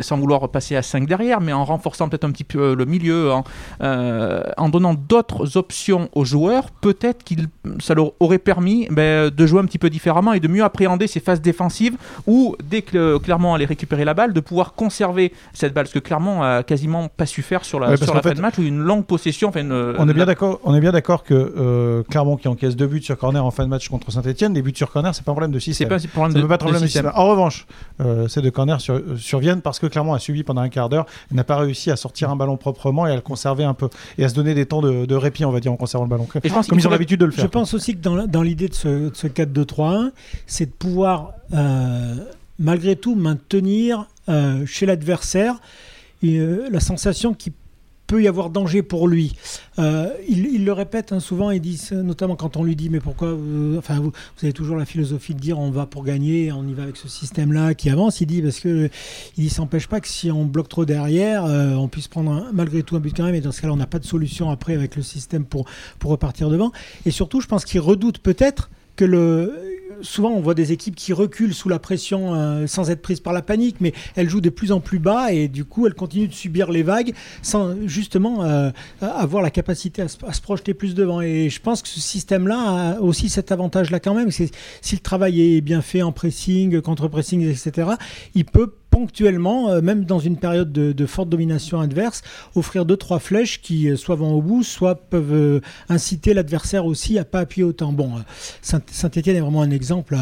sans 0.00 0.16
vouloir 0.18 0.48
passer 0.48 0.76
à 0.76 0.82
5 0.82 1.06
derrière, 1.06 1.40
mais 1.40 1.52
en 1.52 1.64
renforçant 1.64 2.08
peut-être 2.08 2.24
un 2.24 2.30
petit 2.30 2.44
peu 2.44 2.58
euh, 2.60 2.74
le 2.74 2.84
milieu, 2.84 3.32
en, 3.32 3.44
euh, 3.82 4.42
en 4.56 4.68
donnant 4.68 4.94
d'autres 4.94 5.56
options 5.56 6.08
aux 6.12 6.24
joueurs, 6.24 6.70
peut-être 6.70 7.24
que 7.24 7.34
ça 7.80 7.94
leur 7.94 8.12
aurait 8.20 8.38
permis 8.38 8.86
ben, 8.90 9.30
de 9.30 9.46
jouer 9.46 9.60
un 9.60 9.64
petit 9.64 9.78
peu 9.78 9.90
différemment 9.90 10.32
et 10.32 10.40
de 10.40 10.48
mieux 10.48 10.64
appréhender 10.64 11.06
ces 11.06 11.20
phases 11.20 11.40
défensives 11.40 11.96
ou 12.26 12.56
dès 12.62 12.82
que 12.82 12.96
euh, 12.98 13.18
Clermont 13.18 13.54
allait 13.54 13.64
récupérer 13.64 14.04
la 14.04 14.14
balle, 14.14 14.32
de 14.32 14.40
pouvoir 14.40 14.74
conserver 14.74 15.32
cette 15.52 15.74
balle, 15.74 15.86
ce 15.86 15.94
que 15.94 15.98
Clermont 15.98 16.42
a 16.42 16.62
quasiment 16.62 17.08
pas 17.08 17.26
su 17.26 17.42
faire 17.42 17.64
sur 17.64 17.80
la, 17.80 17.88
Ouais, 17.88 17.92
parce 17.94 18.04
sur 18.04 18.14
la 18.14 18.20
qu'en 18.20 18.22
fin 18.24 18.28
fait, 18.30 18.34
de 18.36 18.40
match, 18.40 18.58
où 18.58 18.62
une 18.62 18.78
longue 18.78 19.04
possession. 19.04 19.48
Enfin, 19.48 19.60
une- 19.60 19.94
On 19.98 20.08
est 20.08 20.12
bien 20.14 20.22
la- 20.22 20.26
d'accord. 20.26 20.60
On 20.64 20.74
est 20.74 20.80
bien 20.80 20.92
d'accord 20.92 21.24
que 21.24 21.34
euh, 21.34 22.02
Clermont 22.10 22.36
qui 22.36 22.48
encaisse 22.48 22.76
deux 22.76 22.86
buts 22.86 23.02
sur 23.02 23.16
corner 23.16 23.44
en 23.44 23.50
fin 23.50 23.64
de 23.64 23.68
match 23.68 23.88
contre 23.88 24.10
Saint-Etienne, 24.10 24.54
les 24.54 24.62
buts 24.62 24.72
sur 24.74 24.90
corner, 24.90 25.14
c'est 25.14 25.24
pas 25.24 25.32
un 25.32 25.34
problème 25.34 25.52
de 25.52 25.58
C'est 25.58 25.66
système. 25.72 25.88
pas 25.88 25.96
un 25.96 26.08
problème 26.08 26.32
Ça 26.32 26.40
de, 26.42 26.46
pas 26.46 26.54
être 26.54 26.62
un 26.62 26.66
de 26.66 26.70
problème 26.70 26.82
de 26.82 26.86
système. 26.86 27.06
système. 27.06 27.20
En 27.22 27.28
revanche, 27.28 27.66
euh, 28.00 28.28
ces 28.28 28.42
deux 28.42 28.50
corners 28.50 28.80
sur- 28.80 28.94
euh, 28.94 29.16
surviennent 29.16 29.60
parce 29.62 29.78
que 29.78 29.86
Clermont 29.88 30.14
a 30.14 30.18
subi 30.18 30.42
pendant 30.42 30.60
un 30.60 30.68
quart 30.68 30.88
d'heure, 30.88 31.06
n'a 31.30 31.44
pas 31.44 31.56
réussi 31.56 31.90
à 31.90 31.96
sortir 31.96 32.30
un 32.30 32.36
ballon 32.36 32.56
proprement 32.56 33.06
et 33.06 33.12
à 33.12 33.14
le 33.14 33.20
conserver 33.20 33.64
un 33.64 33.74
peu 33.74 33.88
et 34.16 34.24
à 34.24 34.28
se 34.28 34.34
donner 34.34 34.54
des 34.54 34.66
temps 34.66 34.80
de, 34.80 35.06
de 35.06 35.14
répit, 35.14 35.44
on 35.44 35.50
va 35.52 35.60
dire, 35.60 35.72
en 35.72 35.76
conservant 35.76 36.04
le 36.04 36.10
ballon. 36.10 36.26
Et 36.42 36.48
je 36.48 36.54
pense 36.54 36.66
Comme 36.66 36.78
ils 36.78 36.86
ont 36.86 36.90
l'habitude 36.90 37.20
de 37.20 37.26
le 37.26 37.32
faire. 37.32 37.44
Je 37.44 37.50
pense 37.50 37.74
aussi 37.74 37.94
que 37.94 38.00
dans, 38.00 38.26
dans 38.26 38.42
l'idée 38.42 38.68
de 38.68 38.74
ce, 38.74 39.10
ce 39.14 39.26
4-2-3-1, 39.26 40.10
c'est 40.46 40.66
de 40.66 40.70
pouvoir, 40.70 41.32
euh, 41.52 42.16
malgré 42.58 42.96
tout, 42.96 43.14
maintenir 43.14 44.06
euh, 44.28 44.66
chez 44.66 44.86
l'adversaire 44.86 45.56
euh, 46.24 46.68
la 46.70 46.80
sensation 46.80 47.34
qu'il 47.34 47.52
peut 48.08 48.22
y 48.22 48.26
avoir 48.26 48.50
danger 48.50 48.82
pour 48.82 49.06
lui. 49.06 49.36
Euh, 49.78 50.08
il, 50.28 50.64
le 50.64 50.72
répète 50.72 51.12
hein, 51.12 51.20
souvent, 51.20 51.50
il 51.50 51.60
dit, 51.60 51.80
notamment 51.92 52.34
quand 52.34 52.56
on 52.56 52.64
lui 52.64 52.74
dit 52.74 52.88
mais 52.88 53.00
pourquoi, 53.00 53.36
enfin 53.76 54.00
vous, 54.00 54.12
avez 54.42 54.52
toujours 54.52 54.76
la 54.76 54.86
philosophie 54.86 55.34
de 55.34 55.38
dire 55.38 55.58
on 55.58 55.70
va 55.70 55.86
pour 55.86 56.02
gagner, 56.02 56.50
on 56.50 56.66
y 56.66 56.72
va 56.72 56.84
avec 56.84 56.96
ce 56.96 57.06
système-là 57.06 57.74
qui 57.74 57.90
avance. 57.90 58.20
Il 58.20 58.26
dit 58.26 58.42
parce 58.42 58.58
que 58.58 58.88
il 59.36 59.50
s'empêche 59.50 59.86
pas 59.86 60.00
que 60.00 60.08
si 60.08 60.32
on 60.32 60.46
bloque 60.46 60.68
trop 60.68 60.86
derrière, 60.86 61.44
euh, 61.44 61.74
on 61.74 61.88
puisse 61.88 62.08
prendre 62.08 62.46
malgré 62.52 62.82
tout 62.82 62.96
un 62.96 63.00
but 63.00 63.14
quand 63.14 63.24
même. 63.24 63.34
Et 63.34 63.40
dans 63.42 63.52
ce 63.52 63.60
cas-là, 63.60 63.74
on 63.74 63.76
n'a 63.76 63.86
pas 63.86 63.98
de 63.98 64.06
solution 64.06 64.50
après 64.50 64.74
avec 64.74 64.96
le 64.96 65.02
système 65.02 65.44
pour 65.44 65.66
pour 65.98 66.10
repartir 66.10 66.48
devant. 66.48 66.72
Et 67.04 67.10
surtout, 67.10 67.42
je 67.42 67.46
pense 67.46 67.66
qu'il 67.66 67.80
redoute 67.80 68.18
peut-être 68.18 68.70
que 68.96 69.04
le 69.04 69.67
souvent 70.02 70.30
on 70.30 70.40
voit 70.40 70.54
des 70.54 70.72
équipes 70.72 70.96
qui 70.96 71.12
reculent 71.12 71.54
sous 71.54 71.68
la 71.68 71.78
pression 71.78 72.34
euh, 72.34 72.66
sans 72.66 72.90
être 72.90 73.02
prises 73.02 73.20
par 73.20 73.32
la 73.32 73.42
panique, 73.42 73.76
mais 73.80 73.92
elles 74.16 74.28
jouent 74.28 74.40
de 74.40 74.50
plus 74.50 74.72
en 74.72 74.80
plus 74.80 74.98
bas 74.98 75.32
et 75.32 75.48
du 75.48 75.64
coup 75.64 75.86
elles 75.86 75.94
continuent 75.94 76.28
de 76.28 76.34
subir 76.34 76.70
les 76.70 76.82
vagues 76.82 77.14
sans 77.42 77.74
justement 77.86 78.44
euh, 78.44 78.70
avoir 79.00 79.42
la 79.42 79.50
capacité 79.50 80.02
à 80.02 80.08
se, 80.08 80.40
projeter 80.40 80.74
plus 80.74 80.94
devant. 80.94 81.20
Et 81.20 81.50
je 81.50 81.60
pense 81.60 81.82
que 81.82 81.88
ce 81.88 82.00
système-là 82.00 82.96
a 82.96 83.00
aussi 83.00 83.28
cet 83.28 83.52
avantage-là 83.52 84.00
quand 84.00 84.14
même. 84.14 84.30
Si 84.30 84.50
le 84.92 84.98
travail 84.98 85.56
est 85.56 85.60
bien 85.60 85.82
fait 85.82 86.02
en 86.02 86.12
pressing, 86.12 86.80
contre-pressing, 86.80 87.48
etc., 87.48 87.90
il 88.34 88.44
peut 88.44 88.72
ponctuellement, 88.90 89.70
euh, 89.70 89.80
même 89.80 90.04
dans 90.04 90.18
une 90.18 90.36
période 90.36 90.72
de, 90.72 91.06
forte 91.06 91.28
domination 91.28 91.80
adverse, 91.80 92.22
offrir 92.54 92.84
deux 92.84 92.96
trois 92.96 93.18
flèches 93.18 93.60
qui 93.60 93.96
soit 93.96 94.16
vont 94.16 94.32
au 94.32 94.42
bout, 94.42 94.62
soit 94.62 94.96
peuvent 94.96 95.60
inciter 95.88 96.34
l'adversaire 96.34 96.84
aussi 96.86 97.18
à 97.18 97.24
pas 97.24 97.40
appuyer 97.40 97.64
autant. 97.64 97.92
Bon, 97.92 98.12
Saint-Étienne 98.62 99.36
est 99.36 99.40
vraiment 99.40 99.62
un 99.62 99.70
exemple 99.70 99.88
exemple 99.88 100.16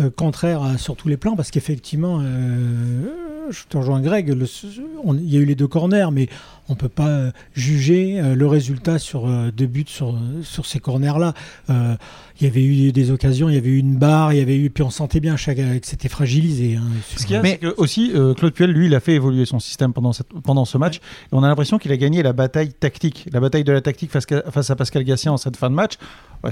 euh, 0.00 0.10
contraire 0.10 0.78
sur 0.78 0.96
tous 0.96 1.08
les 1.08 1.16
plans, 1.16 1.36
parce 1.36 1.50
qu'effectivement, 1.50 2.20
euh, 2.22 3.50
je 3.50 3.64
te 3.68 3.76
rejoins 3.76 4.00
Greg, 4.00 4.34
il 4.34 5.30
y 5.30 5.36
a 5.36 5.40
eu 5.40 5.44
les 5.44 5.54
deux 5.54 5.68
corners, 5.68 6.08
mais 6.12 6.28
on 6.68 6.72
ne 6.72 6.78
peut 6.78 6.88
pas 6.88 7.08
euh, 7.08 7.30
juger 7.54 8.20
le 8.22 8.46
résultat 8.46 8.98
sur 8.98 9.28
deux 9.52 9.66
buts 9.66 9.84
sur, 9.86 10.18
sur 10.42 10.66
ces 10.66 10.80
corners-là. 10.80 11.34
il 11.68 12.44
y 12.44 12.46
avait 12.46 12.64
eu 12.64 12.92
des 12.92 13.10
occasions, 13.10 13.48
il 13.48 13.54
y 13.54 13.58
avait 13.58 13.70
eu 13.70 13.78
une 13.78 13.96
barre, 13.96 14.32
il 14.32 14.38
y 14.38 14.42
avait 14.42 14.56
eu, 14.56 14.70
puis 14.70 14.82
on 14.82 14.90
sentait 14.90 15.20
bien 15.20 15.36
chaque, 15.36 15.56
que 15.56 15.86
c'était 15.86 16.08
fragilisé. 16.08 16.76
Hein, 16.76 16.84
ce 17.16 17.26
qu'il 17.26 17.34
y 17.34 17.38
a, 17.38 17.42
mais 17.42 17.58
que 17.58 17.74
aussi, 17.76 18.12
Claude 18.36 18.52
Puel, 18.52 18.70
lui, 18.70 18.86
il 18.86 18.94
a 18.94 19.00
fait 19.00 19.14
évoluer 19.14 19.44
son 19.44 19.58
système 19.58 19.92
pendant, 19.92 20.12
cette, 20.12 20.28
pendant 20.42 20.64
ce 20.64 20.78
match, 20.78 20.96
et 20.96 21.32
on 21.32 21.42
a 21.42 21.48
l'impression 21.48 21.78
qu'il 21.78 21.92
a 21.92 21.96
gagné 21.96 22.22
la 22.22 22.32
bataille 22.32 22.72
tactique, 22.72 23.28
la 23.32 23.40
bataille 23.40 23.64
de 23.64 23.72
la 23.72 23.80
tactique 23.80 24.10
face, 24.10 24.26
face 24.50 24.70
à 24.70 24.76
Pascal 24.76 25.04
Gassien 25.04 25.32
en 25.32 25.36
cette 25.36 25.56
fin 25.56 25.70
de 25.70 25.74
match 25.74 25.94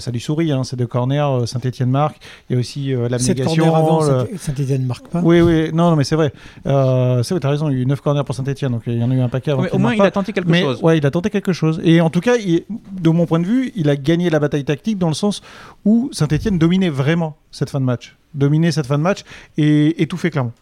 ça 0.00 0.10
lui 0.10 0.20
sourit, 0.20 0.52
hein, 0.52 0.64
c'est 0.64 0.76
deux 0.76 0.86
corners, 0.86 1.20
euh, 1.20 1.46
Saint-Etienne 1.46 1.90
marque, 1.90 2.16
il 2.48 2.54
y 2.54 2.56
a 2.56 2.60
aussi 2.60 2.94
euh, 2.94 3.08
l'abnégation. 3.08 3.74
avant, 3.74 4.00
Saint-Etienne 4.36 4.84
marque 4.84 5.08
pas 5.08 5.20
Oui, 5.22 5.40
oui, 5.40 5.70
non, 5.72 5.90
non 5.90 5.96
mais 5.96 6.04
c'est 6.04 6.16
vrai. 6.16 6.32
Euh, 6.66 7.22
c'est 7.22 7.34
vrai, 7.34 7.40
tu 7.40 7.46
as 7.46 7.50
raison, 7.50 7.68
il 7.68 7.76
y 7.76 7.78
a 7.78 7.82
eu 7.82 7.86
9 7.86 8.00
corners 8.00 8.24
pour 8.24 8.34
Saint-Etienne, 8.34 8.72
donc 8.72 8.82
il 8.86 8.98
y 8.98 9.04
en 9.04 9.10
a 9.10 9.14
eu 9.14 9.20
un 9.20 9.28
paquet 9.28 9.52
au 9.52 9.78
moins, 9.78 9.94
il 9.94 10.02
a 10.02 10.10
tenté 10.10 10.32
quelque 10.32 10.48
mais, 10.48 10.62
chose. 10.62 10.82
Ouais, 10.82 10.98
il 10.98 11.06
a 11.06 11.10
tenté 11.10 11.30
quelque 11.30 11.52
chose. 11.52 11.80
Et 11.84 12.00
en 12.00 12.10
tout 12.10 12.20
cas, 12.20 12.34
de 12.36 13.10
mon 13.10 13.26
point 13.26 13.40
de 13.40 13.46
vue, 13.46 13.72
il 13.76 13.88
a 13.88 13.96
gagné 13.96 14.30
la 14.30 14.38
bataille 14.38 14.64
tactique 14.64 14.98
dans 14.98 15.08
le 15.08 15.14
sens 15.14 15.42
où 15.84 16.08
Saint-Etienne 16.12 16.58
dominait 16.58 16.90
vraiment 16.90 17.36
cette 17.50 17.70
fin 17.70 17.80
de 17.80 17.84
match. 17.84 18.16
Dominait 18.34 18.72
cette 18.72 18.86
fin 18.86 18.98
de 18.98 19.02
match 19.02 19.24
et 19.58 20.02
étouffait 20.02 20.30
clairement. 20.30 20.52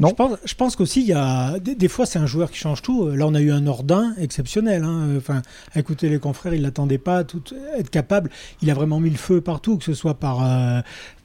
Je 0.00 0.54
pense, 0.54 0.72
je 0.72 0.76
qu'aussi, 0.76 1.00
il 1.02 1.06
y 1.06 1.12
a 1.12 1.58
des, 1.58 1.88
fois, 1.88 2.06
c'est 2.06 2.18
un 2.18 2.26
joueur 2.26 2.50
qui 2.50 2.58
change 2.58 2.82
tout. 2.82 3.08
Là, 3.08 3.26
on 3.26 3.34
a 3.34 3.40
eu 3.40 3.52
un 3.52 3.60
Nordin 3.60 4.14
exceptionnel. 4.18 4.82
Hein. 4.84 5.16
Enfin, 5.16 5.42
écoutez 5.76 6.08
les 6.08 6.18
confrères, 6.18 6.54
il 6.54 6.62
l'attendait 6.62 6.98
pas, 6.98 7.24
tout, 7.24 7.42
être 7.76 7.90
capable. 7.90 8.30
Il 8.62 8.70
a 8.70 8.74
vraiment 8.74 9.00
mis 9.00 9.10
le 9.10 9.16
feu 9.16 9.40
partout, 9.40 9.78
que 9.78 9.84
ce 9.84 9.94
soit 9.94 10.14
par, 10.14 10.44
euh, 10.44 10.80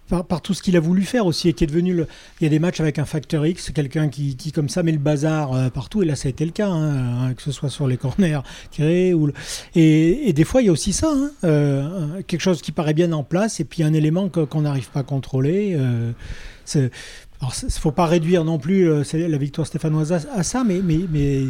par, 0.08 0.42
tout 0.42 0.54
ce 0.54 0.62
qu'il 0.62 0.76
a 0.78 0.80
voulu 0.80 1.04
faire 1.04 1.26
aussi 1.26 1.50
et 1.50 1.54
qui 1.54 1.64
est 1.64 1.68
devenu 1.68 2.06
il 2.40 2.44
y 2.44 2.46
a 2.46 2.50
des 2.50 2.60
matchs 2.60 2.80
avec 2.80 3.00
un 3.00 3.06
facteur 3.06 3.46
X 3.46 3.72
quelqu'un 3.72 4.08
qui, 4.08 4.36
comme 4.54 4.70
ça 4.70 4.84
met 4.84 4.92
le 4.92 4.98
bazar 4.98 5.54
euh, 5.54 5.70
partout 5.70 6.02
et 6.02 6.06
là 6.06 6.16
ça 6.16 6.28
a 6.28 6.30
été 6.30 6.46
le 6.46 6.52
cas 6.52 6.70
hein, 6.70 7.34
que 7.34 7.42
ce 7.42 7.52
soit 7.52 7.70
sur 7.70 7.88
les 7.88 7.98
corners 7.98 8.40
tirés 8.72 9.14
ou 9.14 9.30
et, 9.76 10.32
des 10.34 10.44
fois 10.44 10.62
il 10.62 10.66
y 10.66 10.70
a 10.70 10.72
aussi 10.72 10.94
ça 10.94 11.12
hein, 11.14 11.32
euh, 11.44 12.22
quelque 12.24 12.42
chose 12.42 12.62
qui 12.62 12.72
paraît 12.72 12.94
bien 12.94 13.12
en 13.12 13.24
place 13.24 13.60
et 13.60 13.66
puis 13.66 13.84
un 13.84 13.94
élément 13.94 14.30
qu'on 14.30 14.62
n'arrive 14.62 14.90
pas 14.90 15.02
à 15.02 15.04
contrôler 15.04 15.76
euh, 15.78 16.12
alors, 17.40 17.54
il 17.62 17.66
ne 17.66 17.72
faut 17.72 17.92
pas 17.92 18.08
réduire 18.08 18.44
non 18.44 18.58
plus 18.58 18.90
euh, 18.90 19.04
la 19.14 19.38
victoire 19.38 19.68
stéphanoise 19.68 20.12
à, 20.12 20.42
ça, 20.42 20.64
mais. 20.66 20.82
mais, 20.84 21.02
mais 21.12 21.44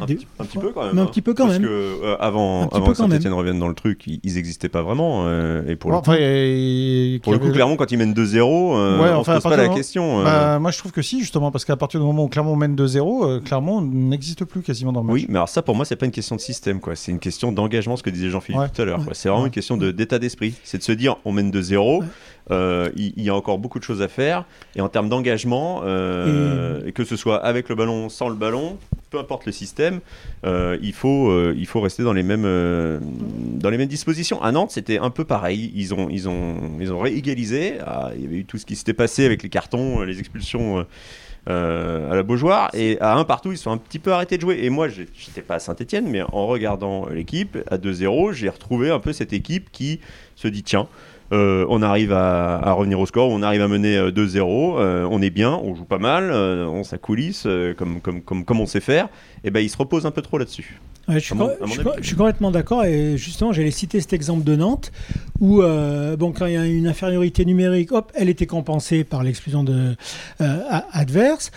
un, 0.00 0.04
petit, 0.04 0.26
peu 0.58 0.72
quand 0.72 0.86
même. 0.86 0.98
un 0.98 1.06
petit 1.06 1.22
peu 1.22 1.32
quand 1.32 1.46
parce 1.46 1.60
même. 1.60 1.68
que 1.68 1.72
euh, 1.72 2.16
avant, 2.18 2.68
avant 2.70 2.88
que 2.88 2.94
Saint-Etienne 2.94 3.32
revienne 3.32 3.60
dans 3.60 3.68
le 3.68 3.74
truc, 3.74 4.04
ils 4.06 4.34
n'existaient 4.34 4.68
pas 4.68 4.82
vraiment. 4.82 5.26
Euh, 5.26 5.62
et 5.68 5.76
pour 5.76 5.92
le 5.92 5.98
coup, 5.98 7.22
pour 7.22 7.32
le 7.32 7.38
coup 7.38 7.52
clairement, 7.52 7.76
quand 7.76 7.92
ils 7.92 7.98
mènent 7.98 8.14
2-0, 8.14 8.40
ouais, 8.40 9.10
on 9.14 9.18
ne 9.20 9.24
se 9.24 9.30
pose 9.30 9.42
pas 9.42 9.56
la 9.56 9.68
question. 9.68 10.24
Bah, 10.24 10.58
moi, 10.58 10.72
je 10.72 10.78
trouve 10.78 10.90
que 10.90 11.02
si, 11.02 11.20
justement, 11.20 11.52
parce 11.52 11.64
qu'à 11.64 11.76
partir 11.76 12.00
du 12.00 12.06
moment 12.06 12.24
où 12.24 12.28
Clermont 12.28 12.56
mène 12.56 12.74
2-0, 12.74 13.42
Clermont 13.44 13.80
n'existe 13.80 14.44
plus 14.44 14.62
quasiment 14.62 14.92
dans 14.92 15.02
le 15.02 15.06
match. 15.06 15.14
Oui, 15.14 15.26
mais 15.28 15.36
alors 15.36 15.48
ça, 15.48 15.62
pour 15.62 15.76
moi, 15.76 15.84
c'est 15.84 15.96
pas 15.96 16.06
une 16.06 16.12
question 16.12 16.34
de 16.34 16.40
système, 16.40 16.80
quoi. 16.80 16.96
C'est 16.96 17.12
une 17.12 17.20
question 17.20 17.52
d'engagement, 17.52 17.96
ce 17.96 18.02
que 18.02 18.10
disait 18.10 18.30
Jean-Philippe 18.30 18.72
tout 18.74 18.82
à 18.82 18.84
l'heure. 18.84 19.00
C'est 19.12 19.28
vraiment 19.28 19.46
une 19.46 19.52
question 19.52 19.76
d'état 19.76 20.18
d'esprit. 20.18 20.54
C'est 20.64 20.78
de 20.78 20.82
se 20.82 20.92
dire, 20.92 21.16
on 21.24 21.30
mène 21.30 21.52
2-0. 21.52 22.02
Euh, 22.50 22.90
il, 22.96 23.22
y 23.22 23.28
a 23.28 23.34
encore 23.34 23.58
beaucoup 23.58 23.78
de 23.78 23.84
choses 23.84 24.02
à 24.02 24.08
faire. 24.08 24.44
Et 24.76 24.80
en 24.80 24.88
termes 24.88 25.08
d'engagement, 25.08 25.82
euh, 25.84 26.90
que 26.92 27.04
ce 27.04 27.16
soit 27.16 27.44
avec 27.44 27.68
le 27.68 27.74
ballon, 27.74 28.08
sans 28.08 28.28
le 28.28 28.34
ballon, 28.34 28.78
peu 29.10 29.18
importe 29.18 29.46
le 29.46 29.52
système, 29.52 30.00
euh, 30.44 30.78
il, 30.82 30.92
faut, 30.92 31.52
il 31.52 31.66
faut 31.66 31.80
rester 31.80 32.02
dans 32.02 32.12
les, 32.12 32.22
mêmes, 32.22 32.42
dans 32.42 33.70
les 33.70 33.78
mêmes 33.78 33.88
dispositions. 33.88 34.42
À 34.42 34.52
Nantes, 34.52 34.70
c'était 34.70 34.98
un 34.98 35.10
peu 35.10 35.24
pareil. 35.24 35.72
Ils 35.74 35.94
ont, 35.94 36.08
ils 36.10 36.28
ont, 36.28 36.56
ils 36.80 36.92
ont 36.92 37.00
réégalisé. 37.00 37.78
Ah, 37.84 38.10
il 38.14 38.22
y 38.22 38.26
avait 38.26 38.36
eu 38.36 38.44
tout 38.44 38.58
ce 38.58 38.66
qui 38.66 38.76
s'était 38.76 38.94
passé 38.94 39.24
avec 39.24 39.42
les 39.42 39.48
cartons, 39.48 40.02
les 40.02 40.18
expulsions. 40.18 40.86
à 41.46 42.14
la 42.14 42.22
Beaujoire 42.22 42.68
et 42.74 43.00
à 43.00 43.16
un 43.16 43.24
partout 43.24 43.52
ils 43.52 43.56
sont 43.56 43.70
un 43.70 43.78
petit 43.78 43.98
peu 43.98 44.12
arrêtés 44.12 44.36
de 44.36 44.42
jouer 44.42 44.58
et 44.64 44.68
moi 44.68 44.88
j'étais 44.88 45.40
pas 45.40 45.54
à 45.54 45.58
Saint-Etienne 45.58 46.06
mais 46.06 46.20
en 46.20 46.46
regardant 46.46 47.08
l'équipe 47.08 47.56
à 47.70 47.78
2-0 47.78 48.32
j'ai 48.32 48.50
retrouvé 48.50 48.90
un 48.90 48.98
peu 48.98 49.14
cette 49.14 49.32
équipe 49.32 49.70
qui 49.72 50.00
se 50.36 50.46
dit 50.46 50.62
tiens 50.62 50.88
euh, 51.32 51.66
on 51.68 51.82
arrive 51.82 52.12
à, 52.12 52.72
revenir 52.72 52.98
au 52.98 53.06
score, 53.06 53.30
on 53.30 53.42
arrive 53.42 53.62
à 53.62 53.68
mener 53.68 53.98
2-0, 53.98 54.38
euh, 54.38 54.80
euh, 54.80 55.08
on 55.10 55.20
est 55.20 55.30
bien, 55.30 55.52
on 55.52 55.74
joue 55.74 55.84
pas 55.84 55.98
mal, 55.98 56.32
on 56.32 56.84
s'accoulisse 56.84 57.46
comme, 57.76 58.00
comme, 58.00 58.22
comme, 58.22 58.44
comme, 58.44 58.60
on 58.60 58.66
sait 58.66 58.80
faire, 58.80 59.08
et 59.44 59.50
ben 59.50 59.60
il 59.60 59.68
se 59.68 59.76
repose 59.76 60.06
un 60.06 60.10
peu 60.10 60.22
trop 60.22 60.38
là-dessus. 60.38 60.80
je, 61.08 61.18
suis, 61.18 62.16
complètement 62.16 62.50
d'accord 62.50 62.84
et 62.84 63.16
justement 63.16 63.52
j'allais 63.52 63.70
citer 63.70 63.98
cet 64.00 64.12
exemple 64.12 64.44
de 64.44 64.56
Nantes 64.56 64.92
où 65.40 65.62
bon 66.18 66.32
quand 66.32 66.46
il 66.46 66.52
y 66.52 66.56
a 66.56 66.66
une 66.66 66.86
infériorité 66.86 67.44
numérique, 67.44 67.92
hop, 67.92 68.12
elle 68.14 68.28
était 68.28 68.46
compensée 68.46 69.04
par 69.04 69.22
l'exclusion 69.22 69.64
de 69.64 69.96
adverse 70.38 71.50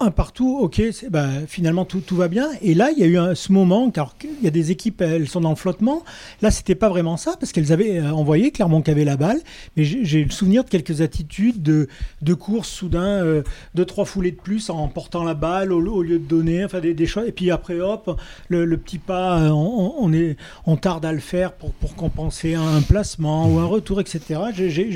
un 0.00 0.10
partout, 0.10 0.58
ok, 0.60 0.82
bah, 1.10 1.28
finalement 1.46 1.84
tout, 1.84 2.00
tout, 2.00 2.16
va 2.16 2.28
bien. 2.28 2.48
Et 2.62 2.74
là, 2.74 2.90
il 2.90 2.98
y 2.98 3.02
a 3.02 3.06
eu 3.06 3.16
un, 3.16 3.34
ce 3.34 3.52
moment, 3.52 3.90
car 3.90 4.14
il 4.22 4.44
y 4.44 4.48
a 4.48 4.50
des 4.50 4.70
équipes, 4.70 5.00
elles 5.00 5.28
sont 5.28 5.44
en 5.44 5.54
flottement. 5.54 6.02
Là, 6.42 6.50
c'était 6.50 6.74
pas 6.74 6.88
vraiment 6.88 7.16
ça, 7.16 7.34
parce 7.38 7.52
qu'elles 7.52 7.72
avaient 7.72 7.98
euh, 7.98 8.10
envoyé 8.10 8.50
clairement 8.50 8.82
qu'il 8.82 8.92
avait 8.92 9.04
la 9.04 9.16
balle. 9.16 9.40
Mais 9.76 9.84
j'ai 9.84 10.24
le 10.24 10.30
souvenir 10.30 10.64
de 10.64 10.68
quelques 10.68 11.00
attitudes 11.00 11.62
de, 11.62 11.88
de 12.22 12.34
course 12.34 12.68
soudain, 12.68 13.24
euh, 13.24 13.42
deux, 13.74 13.84
trois 13.84 14.04
foulées 14.04 14.32
de 14.32 14.36
plus 14.36 14.68
en 14.68 14.88
portant 14.88 15.22
la 15.22 15.34
balle 15.34 15.72
au, 15.72 16.02
lieu 16.02 16.18
de 16.18 16.26
donner, 16.26 16.64
enfin 16.64 16.80
des, 16.80 17.06
choses. 17.06 17.28
Et 17.28 17.32
puis 17.32 17.50
après, 17.50 17.80
hop, 17.80 18.20
le, 18.48 18.76
petit 18.76 18.98
pas, 18.98 19.38
euh, 19.38 19.50
on, 19.50 20.12
est, 20.12 20.36
on 20.66 20.76
tarde 20.76 21.04
à 21.04 21.12
le 21.12 21.20
faire 21.20 21.52
pour, 21.52 21.70
pour 21.70 21.94
compenser 21.94 22.54
un, 22.54 22.82
placement 22.82 23.48
ou 23.48 23.58
un 23.58 23.66
retour, 23.66 24.00
etc. 24.00 24.40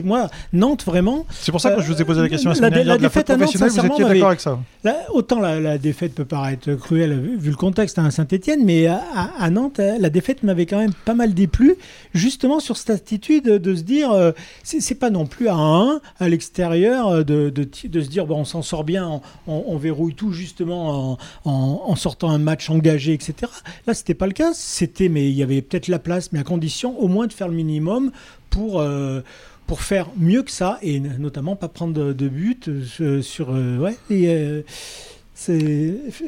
moi, 0.04 0.28
Nantes, 0.52 0.84
vraiment. 0.84 1.24
C'est 1.30 1.52
pour 1.52 1.60
ça 1.60 1.70
que 1.70 1.80
je 1.82 1.92
vous 1.92 2.02
ai 2.02 2.04
posé 2.04 2.20
la 2.20 2.28
question 2.28 2.52
la, 2.60 2.70
la, 2.70 2.84
la, 2.84 2.98
défaite 2.98 3.30
à 3.30 3.36
Nantes, 3.36 3.56
vous 3.56 3.86
étiez 3.86 4.04
d'accord 4.04 4.28
avec 4.28 4.40
ça? 4.40 4.58
Autant 5.12 5.40
la, 5.40 5.78
défaite 5.78 6.14
peut 6.14 6.24
paraître 6.24 6.74
cruelle 6.74 7.36
vu 7.38 7.50
le 7.50 7.56
contexte 7.56 7.98
à 7.98 8.10
Saint-Etienne, 8.10 8.64
mais 8.64 8.86
à, 8.86 9.50
Nantes, 9.50 9.78
la 9.78 10.10
défaite 10.10 10.42
m'avait 10.42 10.66
quand 10.66 10.78
même 10.78 10.92
pas 11.04 11.14
mal 11.14 11.34
déplu, 11.34 11.76
justement 12.14 12.60
sur 12.60 12.76
cette 12.76 12.90
attitude 12.90 13.44
de 13.44 13.74
se 13.74 13.82
dire, 13.82 14.12
euh, 14.12 14.32
c'est 14.62 14.94
pas 14.94 15.10
non 15.10 15.26
plus 15.26 15.48
à 15.48 15.54
1 15.54 16.00
à 16.18 16.28
l'extérieur, 16.28 17.08
euh, 17.08 17.22
de, 17.22 17.50
de, 17.50 17.64
se 18.00 18.08
dire, 18.08 18.26
bon, 18.26 18.40
on 18.40 18.44
s'en 18.44 18.62
sort 18.62 18.84
bien, 18.84 19.20
on, 19.46 19.76
verrouille 19.76 20.14
tout 20.14 20.32
justement 20.32 21.18
en, 21.44 21.96
sortant 21.96 22.30
un 22.30 22.38
match 22.38 22.70
engagé, 22.70 23.12
etc. 23.12 23.50
Là, 23.86 23.94
c'était 23.94 24.14
pas 24.14 24.26
le 24.26 24.32
cas, 24.32 24.52
c'était, 24.54 25.08
mais 25.08 25.28
il 25.28 25.36
y 25.36 25.42
avait 25.42 25.62
peut-être 25.62 25.88
la 25.88 25.98
place, 25.98 26.32
mais 26.32 26.40
à 26.40 26.44
condition 26.44 26.98
au 27.00 27.08
moins 27.08 27.26
de 27.26 27.32
faire 27.32 27.48
le 27.48 27.54
minimum 27.54 28.10
pour... 28.50 28.80
Euh, 28.80 29.22
pour 29.68 29.82
faire 29.82 30.08
mieux 30.16 30.42
que 30.42 30.50
ça 30.50 30.78
et 30.80 30.98
notamment 30.98 31.54
pas 31.54 31.68
prendre 31.68 32.12
de, 32.14 32.28
but 32.28 32.68
euh, 32.68 33.22
sur 33.22 33.54
euh, 33.54 33.76
ouais 33.78 33.96
euh, 34.10 34.62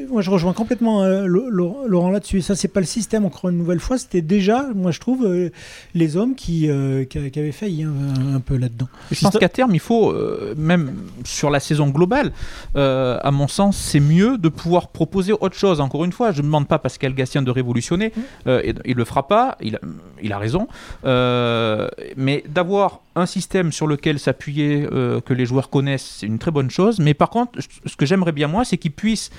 moi, 0.09 0.21
je 0.21 0.29
rejoins 0.29 0.53
complètement 0.53 1.03
euh, 1.03 1.25
Laurent 1.25 2.11
là-dessus. 2.11 2.37
Et 2.37 2.41
ça, 2.41 2.55
c'est 2.55 2.69
pas 2.69 2.79
le 2.79 2.85
système, 2.85 3.25
encore 3.25 3.49
une 3.49 3.57
nouvelle 3.57 3.79
fois. 3.79 3.97
C'était 3.97 4.21
déjà, 4.21 4.67
moi, 4.73 4.91
je 4.91 4.99
trouve, 4.99 5.25
euh, 5.25 5.51
les 5.93 6.15
hommes 6.15 6.33
qui, 6.33 6.69
euh, 6.69 7.03
qui, 7.03 7.17
avaient 7.17 7.51
failli 7.51 7.83
hein, 7.83 7.93
un, 8.35 8.39
peu 8.39 8.55
là-dedans. 8.55 8.87
Je 9.11 9.19
pense 9.21 9.37
qu'à 9.37 9.49
terme, 9.49 9.75
il 9.75 9.79
faut, 9.79 10.13
même 10.55 10.93
sur 11.23 11.49
la 11.49 11.59
saison 11.59 11.89
globale, 11.89 12.31
à 12.75 13.31
mon 13.31 13.47
sens, 13.47 13.77
c'est 13.77 13.99
mieux 13.99 14.37
de 14.37 14.49
pouvoir 14.49 14.89
proposer 14.89 15.33
autre 15.33 15.55
chose. 15.55 15.81
Encore 15.81 16.05
une 16.05 16.13
fois, 16.13 16.31
je 16.31 16.41
ne 16.41 16.47
demande 16.47 16.67
pas 16.67 16.79
Pascal 16.79 17.13
Gastien 17.13 17.41
de 17.41 17.51
révolutionner. 17.51 18.13
Mmh. 18.15 18.49
Et, 18.63 18.73
il 18.85 18.95
le 18.95 19.05
fera 19.05 19.27
pas. 19.27 19.57
Il 19.61 19.75
a, 19.75 19.79
il 20.21 20.31
a 20.33 20.37
raison. 20.37 20.67
mais 21.03 22.43
d'avoir 22.47 23.01
un 23.15 23.25
système 23.25 23.73
sur 23.73 23.87
lequel 23.87 24.19
s'appuyer, 24.19 24.87
que 25.25 25.33
les 25.33 25.45
joueurs 25.45 25.69
connaissent, 25.69 26.17
c'est 26.19 26.27
une 26.27 26.39
très 26.39 26.51
bonne 26.51 26.69
chose. 26.69 26.99
Mais 26.99 27.13
par 27.13 27.29
contre, 27.29 27.59
ce 27.85 27.95
que 27.95 28.05
j'aimerais 28.05 28.31
bien, 28.31 28.47
moi, 28.47 28.63
c'est 28.63 28.77
qu'ils 28.77 28.91
puisse 29.01 29.31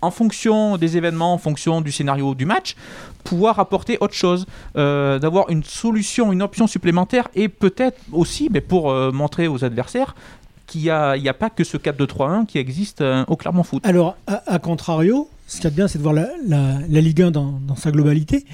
en 0.00 0.12
fonction 0.12 0.76
des 0.76 0.96
événements, 0.96 1.32
en 1.34 1.38
fonction 1.38 1.80
du 1.80 1.90
scénario 1.90 2.34
du 2.36 2.46
match, 2.46 2.76
pouvoir 3.24 3.58
apporter 3.58 3.98
autre 4.00 4.14
chose, 4.14 4.46
euh, 4.76 5.18
d'avoir 5.18 5.50
une 5.50 5.64
solution, 5.64 6.32
une 6.32 6.42
option 6.42 6.68
supplémentaire 6.68 7.26
et 7.34 7.48
peut-être 7.48 7.98
aussi 8.12 8.48
mais 8.52 8.60
pour 8.60 8.90
euh, 8.90 9.10
montrer 9.10 9.48
aux 9.48 9.64
adversaires 9.64 10.14
qu'il 10.68 10.82
n'y 10.82 10.90
a, 10.90 11.34
pas 11.34 11.50
que 11.50 11.64
ce 11.64 11.76
4-2-3-1 11.76 12.46
qui 12.46 12.58
existe 12.58 13.00
euh, 13.00 13.24
au 13.28 13.36
Clermont 13.36 13.64
Foot. 13.64 13.84
Alors, 13.86 14.16
à, 14.26 14.58
contrario, 14.58 15.28
ce 15.46 15.56
qu'il 15.56 15.64
y 15.64 15.66
a 15.68 15.70
de 15.70 15.76
bien, 15.76 15.88
c'est 15.88 15.98
de 15.98 16.02
voir 16.02 16.14
la, 16.14 17.00
Ligue 17.00 17.22
1 17.22 17.30
dans, 17.30 17.60
dans 17.66 17.76
sa 17.76 17.92
globalité. 17.92 18.44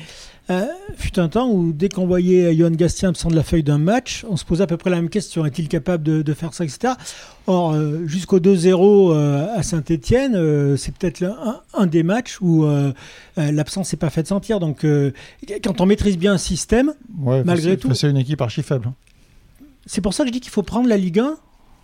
Euh, 0.53 0.67
fut 0.97 1.19
un 1.19 1.29
temps 1.29 1.49
où 1.51 1.73
dès 1.73 1.89
qu'on 1.89 2.07
voyait 2.07 2.55
Johan 2.55 2.71
Gastien 2.71 3.09
absent 3.11 3.31
de 3.31 3.35
la 3.37 3.43
feuille 3.43 3.63
d'un 3.63 3.79
match, 3.79 4.25
on 4.29 4.37
se 4.37 4.45
posait 4.45 4.63
à 4.63 4.67
peu 4.67 4.77
près 4.77 4.91
la 4.91 4.97
même 4.97 5.09
question 5.09 5.47
est-il 5.47 5.69
capable 5.69 6.03
de, 6.05 6.23
de 6.23 6.35
faire 6.35 6.53
ça, 6.53 6.65
etc. 6.65 6.95
Or, 7.47 7.73
euh, 7.73 8.07
jusqu'au 8.07 8.39
2-0 8.39 9.13
euh, 9.15 9.47
à 9.57 9.63
Saint-Etienne, 9.63 10.77
c'est 10.77 10.95
peut-être 10.95 11.23
un, 11.23 11.61
un 11.75 11.87
des 11.87 12.03
matchs 12.03 12.41
où 12.41 12.67
l'absence 13.37 13.93
n'est 13.93 13.99
pas 13.99 14.11
faite 14.11 14.29
sentir. 14.29 14.61
Donc, 14.61 14.85
quand 15.65 15.81
on 15.81 15.87
maîtrise 15.87 16.19
bien 16.19 16.35
un 16.35 16.39
système, 16.39 16.93
Ouais, 17.21 17.43
Malgré 17.45 17.77
tout. 17.77 17.93
C'est 17.95 18.11
une 18.11 18.17
équipe 18.17 18.41
archi 18.41 18.63
faible. 18.63 18.89
hein. 18.89 18.95
c'est 19.87 20.01
pour 20.01 20.15
ça 20.15 20.25
que 20.25 20.29
je 20.29 20.33
dis 20.33 20.41
qu'il 20.41 20.51
faut 20.51 20.63
prendre 20.63 20.89
la 20.89 20.97
Ligue 20.97 21.21
1 21.21 21.37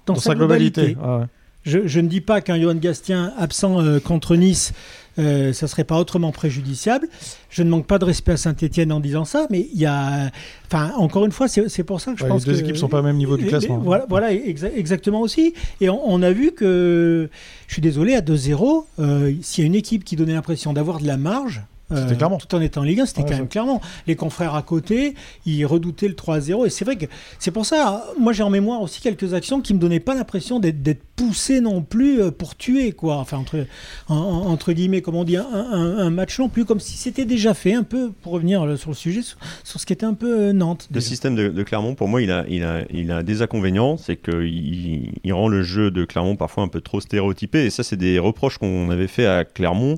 dans, 0.07 0.15
Dans 0.15 0.21
sa, 0.21 0.35
globalité. 0.35 0.97
Ah 1.03 1.19
ouais. 1.19 1.25
Je, 1.69 1.87
je 1.87 2.01
ne 2.01 2.09
dis 2.09 2.21
pas 2.21 2.41
qu'un 2.41 2.61
Johan 2.61 2.75
Gastien 2.75 3.33
absent 3.39 3.81
euh, 3.81 4.01
contre 4.01 4.35
Nice, 4.37 4.73
euh, 5.19 5.53
ça 5.53 5.67
serait 5.69 5.85
pas 5.85 5.97
autrement 5.99 6.31
préjudiciable. 6.33 7.09
Je 7.51 7.63
ne 7.63 7.69
manque 7.71 7.87
pas 7.87 7.99
de 7.99 8.05
respect 8.05 8.33
à 8.33 8.37
Saint-Etienne 8.37 8.91
en 8.93 9.01
disant 9.01 9.25
ça, 9.25 9.47
mais 9.51 9.69
il 9.75 9.81
y 9.81 9.87
a. 9.87 10.31
Enfin, 10.67 10.93
encore 10.97 11.25
une 11.25 11.33
fois, 11.33 11.47
c'est 11.49 11.83
pour 11.85 12.01
ça 12.01 12.13
que 12.13 12.19
je 12.19 12.25
Ouais, 12.25 12.29
pense 12.31 12.47
les 12.47 12.53
deux 12.53 12.59
que. 12.61 12.65
équipes 12.65 12.77
sont 12.77 12.89
pas 12.89 13.01
au 13.01 13.03
même 13.03 13.17
niveau 13.17 13.37
du 13.37 13.47
classement. 13.47 13.79
voilà, 13.79 14.07
voilà, 14.09 14.33
exa- 14.33 14.73
exactement 14.75 15.21
aussi. 15.21 15.55
Et 15.81 15.89
on, 15.91 16.01
on 16.09 16.23
a 16.23 16.31
vu 16.33 16.53
que. 16.53 17.29
Je 17.67 17.73
suis 17.73 17.83
désolé, 17.83 18.15
à 18.15 18.21
2-0, 18.23 18.87
euh, 19.01 19.33
s'il 19.43 19.63
y 19.63 19.67
a 19.67 19.67
une 19.67 19.75
équipe 19.75 20.05
qui 20.05 20.17
donnait 20.17 20.35
l'impression 20.35 20.73
d'avoir 20.73 21.01
de 21.01 21.07
la 21.07 21.17
marge. 21.17 21.63
Euh, 21.93 22.03
C'était 22.03 22.17
Clermont. 22.17 22.39
Tout 22.39 22.55
en 22.55 22.61
étant 22.61 22.81
en 22.83 22.85
Ligue 22.85 23.01
1, 23.01 23.07
c'était 23.07 23.23
Ouais, 23.23 23.29
quand 23.31 23.37
même 23.37 23.49
clairement. 23.49 23.81
Les 24.07 24.17
confrères 24.17 24.55
à 24.55 24.63
côté, 24.63 25.15
ils 25.47 25.65
redoutaient 25.65 26.09
le 26.09 26.15
3-0. 26.15 26.67
Et 26.67 26.71
c'est 26.71 26.85
vrai 26.85 26.97
que 26.97 27.07
c'est 27.39 27.51
pour 27.51 27.67
ça, 27.67 28.05
moi 28.19 28.33
j'ai 28.33 28.43
en 28.43 28.51
mémoire 28.51 28.81
aussi 28.83 29.01
quelques 29.01 29.35
actions 29.35 29.61
qui 29.61 29.75
me 29.75 29.79
donnaient 29.79 30.01
pas 30.01 30.15
l'impression 30.15 30.61
d'être 30.61 31.03
poussé 31.17 31.61
non 31.61 31.83
plus 31.83 32.21
euh, 32.23 32.31
pour 32.31 32.57
tuer, 32.57 32.93
quoi. 32.93 33.17
Enfin, 33.17 33.39
entre, 33.39 33.67
en- 34.09 34.15
en- 34.17 34.47
entre 34.51 34.73
guillemets, 34.73 35.03
comme 35.03 35.17
on 35.17 35.25
dit, 35.25 35.37
un, 35.37 35.47
un- 35.53 35.99
un 35.99 36.11
match 36.11 36.39
non 36.39 36.49
plus, 36.49 36.65
comme 36.65 36.79
si 36.81 36.97
c'était 36.97 37.25
déjà 37.25 37.55
fait, 37.55 37.75
un 37.75 37.83
peu, 37.83 38.13
pour 38.23 38.33
revenir 38.33 38.65
euh, 38.65 38.77
sur 38.77 38.91
le 38.91 38.97
sujet, 38.97 39.23
sur, 39.23 39.37
sur 39.65 39.81
ce 39.81 39.87
qui 39.87 39.93
était 39.93 40.07
un 40.07 40.15
peu 40.15 40.53
Nantes. 40.53 40.89
Le 40.93 41.01
système 41.01 41.35
de, 41.35 41.49
de 41.49 41.63
Clermont, 41.65 41.95
pour 41.95 42.07
moi, 42.09 42.23
il 42.23 42.31
a, 42.31 42.45
il 42.49 42.63
a, 42.63 42.83
il 42.93 43.11
a 43.11 43.23
des 43.25 43.43
inconvénients. 43.43 43.97
C'est 43.97 44.17
qu'il 44.17 44.45
il, 44.45 45.13
il 45.25 45.33
rend 45.33 45.49
le 45.49 45.63
jeu 45.63 45.91
de 45.91 46.05
Clermont 46.05 46.37
parfois 46.37 46.63
un 46.63 46.69
peu 46.69 46.81
trop 46.81 47.01
stéréotypé. 47.01 47.65
Et 47.65 47.71
ça, 47.71 47.83
c'est 47.83 47.97
des 47.97 48.19
reproches 48.21 48.59
qu'on 48.59 48.91
avait 48.91 49.07
fait 49.09 49.27
à 49.27 49.45
Clermont 49.45 49.97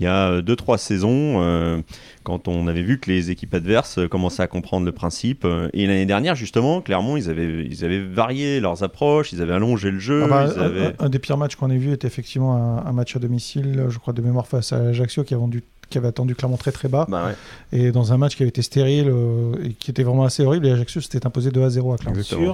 il 0.00 0.04
y 0.04 0.06
a 0.06 0.40
2-3 0.40 0.78
saisons, 0.78 1.42
euh, 1.42 1.80
quand 2.24 2.48
on 2.48 2.66
avait 2.66 2.82
vu 2.82 2.98
que 2.98 3.10
les 3.10 3.30
équipes 3.30 3.54
adverses 3.54 3.98
euh, 3.98 4.08
commençaient 4.08 4.42
à 4.42 4.46
comprendre 4.46 4.86
le 4.86 4.92
principe. 4.92 5.44
Euh, 5.44 5.68
Et 5.74 5.86
l'année 5.86 6.06
dernière, 6.06 6.34
justement, 6.34 6.80
Clermont, 6.80 7.16
ils 7.18 7.28
avaient, 7.30 7.64
ils 7.66 7.84
avaient 7.84 8.00
varié 8.02 8.60
leurs 8.60 8.82
approches, 8.82 9.32
ils 9.32 9.42
avaient 9.42 9.52
allongé 9.54 9.90
le 9.90 9.98
jeu. 9.98 10.22
Ah 10.24 10.28
bah, 10.28 10.48
ils 10.54 10.58
un- 10.58 10.62
avaient... 10.62 10.86
un, 10.86 10.92
un 11.06 11.08
des 11.10 11.18
pires 11.18 11.36
matchs 11.36 11.54
qu'on 11.56 11.70
ait 11.70 11.76
vu 11.78 11.92
était 11.92 12.06
effectivement 12.06 12.56
un, 12.56 12.86
un 12.86 12.92
match 12.92 13.14
à 13.14 13.18
domicile, 13.18 13.84
je 13.88 13.98
crois 13.98 14.12
de 14.14 14.22
mémoire 14.22 14.46
face 14.46 14.72
à 14.72 14.78
Ajaccio, 14.88 15.22
qui, 15.22 15.34
a 15.34 15.36
vendu- 15.38 15.62
qui 15.90 15.98
avait 15.98 16.08
attendu 16.08 16.34
Clermont 16.34 16.56
très 16.56 16.72
très 16.72 16.88
bas. 16.88 17.04
Bah 17.08 17.26
ouais, 17.26 17.78
Et 17.78 17.92
dans 17.92 18.12
un 18.12 18.16
match 18.16 18.36
qui 18.36 18.42
avait 18.42 18.48
été 18.48 18.62
stérile 18.62 19.08
euh, 19.08 19.52
et 19.64 19.72
qui 19.74 19.90
était 19.90 20.02
vraiment 20.02 20.24
assez 20.24 20.42
horrible, 20.44 20.66
et 20.66 20.70
Ajaccio 20.72 21.00
s'était 21.02 21.26
imposé 21.26 21.50
2 21.50 21.62
à 21.62 21.68
0 21.70 21.92
à 21.92 21.98
Clermont. 21.98 22.14
Sur 22.22 22.38
deux. 22.38 22.46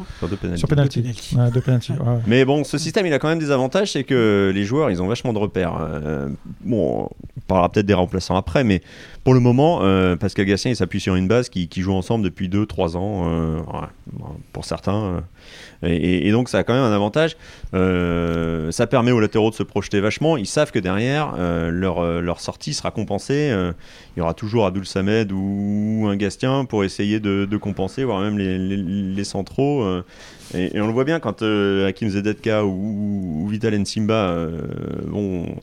Sur 0.56 0.68
penalty. 0.68 1.02
Deux. 1.02 1.38
Ouais, 1.38 1.50
ouais, 2.00 2.08
ouais. 2.14 2.20
Mais 2.26 2.44
bon, 2.44 2.64
ce 2.64 2.78
système, 2.78 3.06
il 3.06 3.12
a 3.12 3.18
quand 3.20 3.28
même 3.28 3.38
des 3.38 3.50
avantages, 3.52 3.92
c'est 3.92 4.04
que 4.04 4.50
les 4.54 4.64
joueurs, 4.64 4.90
ils 4.90 5.00
ont 5.00 5.06
vachement 5.06 5.32
de 5.32 5.38
repères. 5.38 5.76
Euh, 5.80 6.28
bon, 6.64 7.04
on 7.04 7.40
parlera 7.46 7.70
peut-être 7.70 7.86
des 7.86 7.94
remplaçants 7.94 8.36
après, 8.36 8.64
mais 8.64 8.82
pour 9.22 9.34
le 9.34 9.40
moment, 9.40 9.80
euh, 9.82 10.16
Pascal 10.16 10.46
Gassien, 10.46 10.70
il 10.70 10.76
s'appuie 10.76 11.00
sur 11.00 11.14
une 11.16 11.28
base 11.28 11.48
qui, 11.48 11.68
qui 11.68 11.80
joue 11.82 11.92
ensemble 11.92 12.24
depuis 12.24 12.48
2-3 12.48 12.96
ans, 12.96 13.24
euh, 13.28 13.58
pour 14.52 14.64
certains. 14.64 15.04
euh, 15.04 15.20
et, 15.82 16.26
et- 16.28 16.32
donc, 16.32 16.48
ça 16.48 16.58
a 16.58 16.64
quand 16.64 16.72
même 16.74 16.82
un 16.82 16.94
avantage. 16.94 17.36
Euh, 17.74 18.70
ça 18.70 18.86
permet 18.86 19.10
aux 19.12 19.20
latéraux 19.20 19.50
de 19.50 19.54
se 19.54 19.62
projeter 19.62 20.00
vachement. 20.00 20.36
Ils 20.36 20.46
savent 20.46 20.70
que 20.72 20.78
derrière, 20.78 21.34
euh, 21.38 21.70
leur, 21.70 22.02
leur 22.22 22.40
sortie 22.40 22.72
sera 22.74 22.90
compensée. 22.90 23.25
Euh, 23.34 23.72
il 24.16 24.20
y 24.20 24.22
aura 24.22 24.34
toujours 24.34 24.66
Abdul 24.66 24.86
Samed 24.86 25.30
ou 25.32 26.06
un 26.08 26.16
Gastien 26.16 26.64
pour 26.64 26.84
essayer 26.84 27.20
de, 27.20 27.56
compenser, 27.56 28.04
voire 28.04 28.20
même 28.20 28.38
les, 28.38 28.58
les- 28.58 29.24
centraux. 29.24 29.82
euh, 29.82 30.04
et, 30.54 30.80
on 30.80 30.86
le 30.86 30.92
voit 30.92 31.04
bien 31.04 31.20
quand 31.20 31.42
euh, 31.42 31.88
Hakim 31.88 32.08
Zedetka 32.08 32.64
ou, 32.64 33.42
ou 33.42 33.48
Vital 33.48 33.76
Nsimba 33.78 34.36
vont 35.06 35.56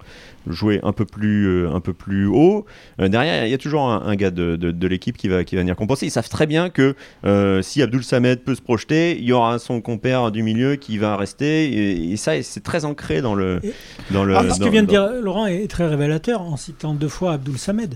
jouer 0.47 0.79
un 0.83 0.91
peu 0.91 1.05
plus, 1.05 1.47
euh, 1.47 1.71
un 1.71 1.79
peu 1.79 1.93
plus 1.93 2.25
haut. 2.27 2.65
Euh, 2.99 3.07
derrière, 3.07 3.45
il 3.45 3.51
y 3.51 3.53
a 3.53 3.57
toujours 3.57 3.83
un, 3.89 4.01
un 4.05 4.15
gars 4.15 4.31
de, 4.31 4.55
de- 4.55 4.71
de 4.71 4.87
l'équipe 4.87 5.15
qui 5.17 5.27
va, 5.27 5.43
qui 5.43 5.55
va 5.55 5.61
venir 5.61 5.75
compenser. 5.75 6.05
Ils 6.07 6.11
savent 6.11 6.29
très 6.29 6.45
bien 6.47 6.69
que 6.69 6.95
euh, 7.25 7.61
si 7.61 7.81
Abdul 7.81 8.03
Samed 8.03 8.41
peut 8.41 8.55
se 8.55 8.61
projeter, 8.61 9.17
il 9.17 9.23
y 9.25 9.31
aura 9.31 9.59
son 9.59 9.79
compère 9.81 10.31
du 10.31 10.43
milieu 10.43 10.75
qui 10.75 10.97
va 10.97 11.15
rester. 11.15 11.71
Et, 11.71 12.11
et 12.11 12.17
ça, 12.17 12.41
c'est 12.43 12.63
très 12.63 12.85
ancré 12.85 13.21
dans 13.21 13.35
le. 13.35 13.59
Et- 13.63 13.73
Dans 14.11 14.23
le 14.25 14.35
Ah, 14.35 14.43
ce 14.53 14.59
dans- 14.59 14.65
que 14.65 14.71
vient 14.71 14.83
de 14.83 14.87
dire 14.87 15.07
Laurent 15.21 15.45
est 15.45 15.67
très 15.69 15.87
révélateur 15.87 16.41
en 16.41 16.57
citant 16.57 16.93
deux 16.93 17.07
fois 17.07 17.33
Abdoul 17.33 17.57
Samed. 17.57 17.95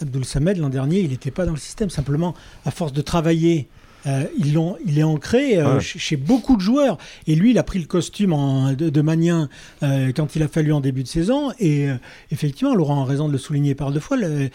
Abdoul 0.00 0.24
Samed, 0.24 0.56
l'an 0.56 0.68
dernier, 0.70 1.00
il 1.00 1.10
n'était 1.10 1.30
pas 1.30 1.44
dans 1.44 1.52
le 1.52 1.58
système. 1.58 1.90
Simplement, 1.90 2.34
à 2.64 2.70
force 2.70 2.92
de 2.92 3.02
travailler, 3.02 3.68
euh, 4.06 4.24
ils 4.38 4.52
l'ont- 4.54 4.76
il 4.86 4.98
est 4.98 5.02
ancré 5.02 5.58
euh, 5.58 5.74
Ouais. 5.74 5.80
chez, 5.80 5.98
chez 5.98 6.16
beaucoup 6.16 6.56
de 6.56 6.60
joueurs. 6.62 6.98
Et 7.26 7.34
lui, 7.34 7.50
il 7.50 7.58
a 7.58 7.62
pris 7.62 7.78
le 7.78 7.86
costume 7.86 8.32
en- 8.32 8.72
de, 8.72 8.88
de 8.90 9.00
Magnien 9.02 9.48
euh, 9.82 10.12
quand 10.14 10.36
il 10.36 10.42
a 10.42 10.48
fallu 10.48 10.72
en 10.72 10.80
début 10.80 11.02
de 11.02 11.08
saison. 11.08 11.52
Et 11.58 11.88
effectivement, 12.30 12.74
Laurent 12.74 13.02
a 13.02 13.04
raison 13.04 13.26
de 13.28 13.32
le 13.32 13.38
souligner 13.38 13.74
par 13.74 13.90
deux 13.92 14.00
fois. 14.00 14.16
le- 14.16 14.50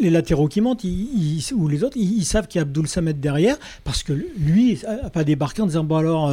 les 0.00 0.10
latéraux 0.10 0.48
qui 0.48 0.60
montent, 0.60 0.82
ils- 0.82 1.38
ils- 1.48 1.54
ou 1.54 1.68
les 1.68 1.84
autres, 1.84 1.96
ils, 1.96 2.18
ils 2.18 2.24
savent 2.24 2.48
qu'il 2.48 2.58
y 2.58 2.60
a 2.60 2.62
Abdoul 2.62 2.88
Samed 2.88 3.20
derrière, 3.20 3.56
parce 3.84 4.02
que 4.02 4.12
lui 4.12 4.76
n'a 4.82 5.08
pas 5.08 5.22
débarqué 5.22 5.62
en 5.62 5.66
disant 5.66 5.84
bon 5.84 5.94
alors 5.96 6.30